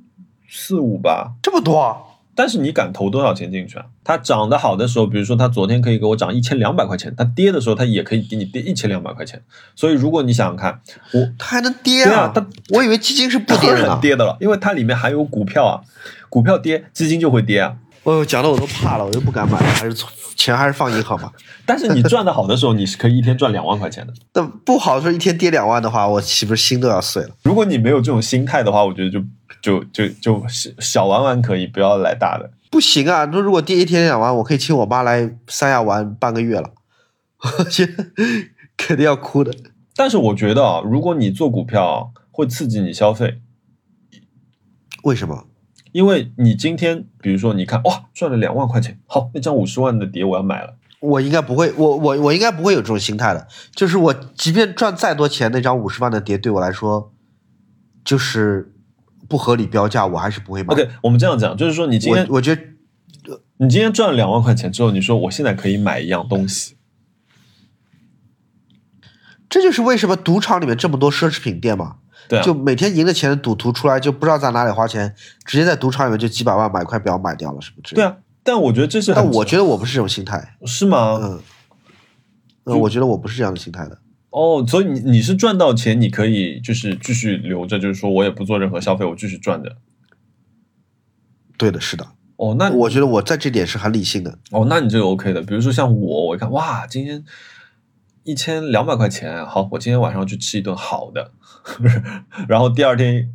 [0.50, 1.34] 四五吧。
[1.40, 2.05] 这么多？
[2.36, 3.86] 但是你敢投多少钱进去啊？
[4.04, 9.42] 它涨得好的时候，比如说它昨天可以给我涨一千两百块钱，它跌的时候它也可以给你跌一千两百块钱。
[9.74, 10.80] 所以如果你想想看，
[11.12, 13.98] 我它还能跌对啊它我以为基金是不跌的呢。
[14.02, 15.80] 跌的了，因为它里面还有股票啊，
[16.28, 17.76] 股票跌，基金就会跌啊。
[18.02, 19.96] 哦，讲的我都怕了，我就不敢买了，还是
[20.36, 21.32] 钱还是放银行吧。
[21.64, 24.12] 但是你赚的好的时候，你是可以一天赚两万块钱的。
[24.32, 27.30] 但不好的时候一天跌两万的话，我岂不是心都要碎了？
[27.42, 29.18] 如果你没有这种心态的话，我觉得就
[29.62, 32.50] 就就就小小玩玩可以，不要来大的。
[32.70, 33.24] 不行啊！
[33.26, 36.72] 那如果第一天两万，我可以请我妈来三亚玩半个月了，
[37.58, 38.06] 我觉得
[38.76, 39.54] 肯定要哭的。
[39.94, 41.96] 但是我觉得啊，如果你做股票啊，
[42.30, 43.40] 会刺激你消费，
[45.04, 45.46] 为什么？
[45.92, 53.46] 因为你今天比如说你看哇赚了两万块钱，好那张五十万的碟我要买了，我应该不会，我我我应该不会有这种心态的。
[53.74, 57.14] 就是我即便赚再多钱，那张五十万的碟对我来说，
[58.04, 58.74] 就是
[59.28, 60.74] 不合理标价，我还是不会买。
[60.74, 62.62] OK，我们这样讲，就是说你今天我我觉得
[63.58, 66.76] 你今天赚了两万块钱之后，你说我现在可以买一样东西，
[69.48, 71.96] 这就是为什么赌场里面这么多奢侈品店嘛。
[72.28, 77.94] 对啊，就每天赢的钱赌徒出来，就不知道在哪里花钱，直接在赌场里面就几百万买块表买掉了，是不是？
[77.94, 78.04] 对。
[78.04, 78.16] 啊。
[78.42, 81.18] 但我觉得这是，但我觉得我不是这种心态，是吗？
[81.20, 81.42] 嗯，
[82.64, 83.98] 嗯，我觉得我不是这样的心态的。
[84.36, 89.76] 哦，所以你你是赚到钱，你可以就是继续留着，就是说我也不做任何消费，我继续赚的。
[91.56, 92.06] 对的，是的，
[92.36, 94.38] 哦，那我觉得我在这点是很理性的。
[94.50, 95.40] 哦，那你这个 OK 的。
[95.40, 97.24] 比如说像我，我一看哇，今天
[98.24, 101.32] 一千两百块钱，好，我今天晚上去吃一顿好的，
[102.46, 103.32] 然后第二天，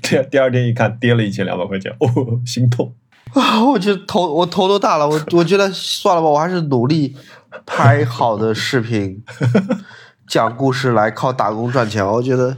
[0.00, 2.94] 第第二天一看跌了一千两百块钱，哦，心痛。
[3.34, 7.16] 啊，我觉得头我头都大了，我我觉得算了吧，我还是努力
[7.64, 9.22] 拍好的视频，
[10.26, 12.06] 讲故事来靠打工赚钱。
[12.06, 12.56] 我觉得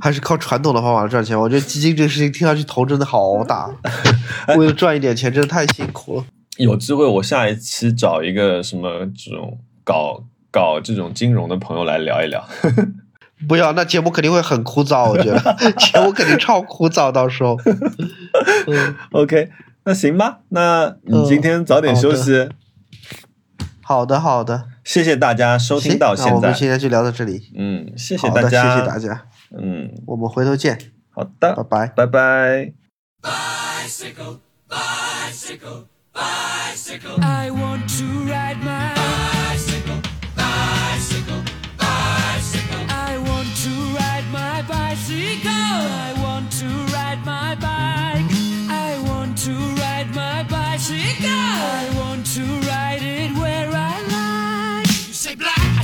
[0.00, 1.38] 还是靠传统的方法赚钱。
[1.38, 3.70] 我觉得基金这个事情听上去头真的好大，
[4.56, 6.24] 为了赚一点钱真的太辛苦了。
[6.56, 12.44] 有机会我下一期找一个什么这种搞搞这种金融的朋友来聊一聊。
[13.48, 17.58] 不要，那节目肯定会很枯燥，我觉得节目肯定超枯燥，到时候。
[18.68, 19.48] 嗯，OK，
[19.84, 22.48] 那行吧，那你嗯今天早点休息。
[23.92, 26.54] 好的，好的，谢谢大家收听，到现在那我们。
[26.54, 27.52] 今天就聊到这里。
[27.54, 30.78] 嗯，谢谢，大家，谢谢大家，嗯，我们回头见，
[31.10, 31.86] 好的，拜拜。
[31.88, 32.72] 拜拜。
[33.20, 38.22] Bicycle, bicycle, bicycle, bicycle,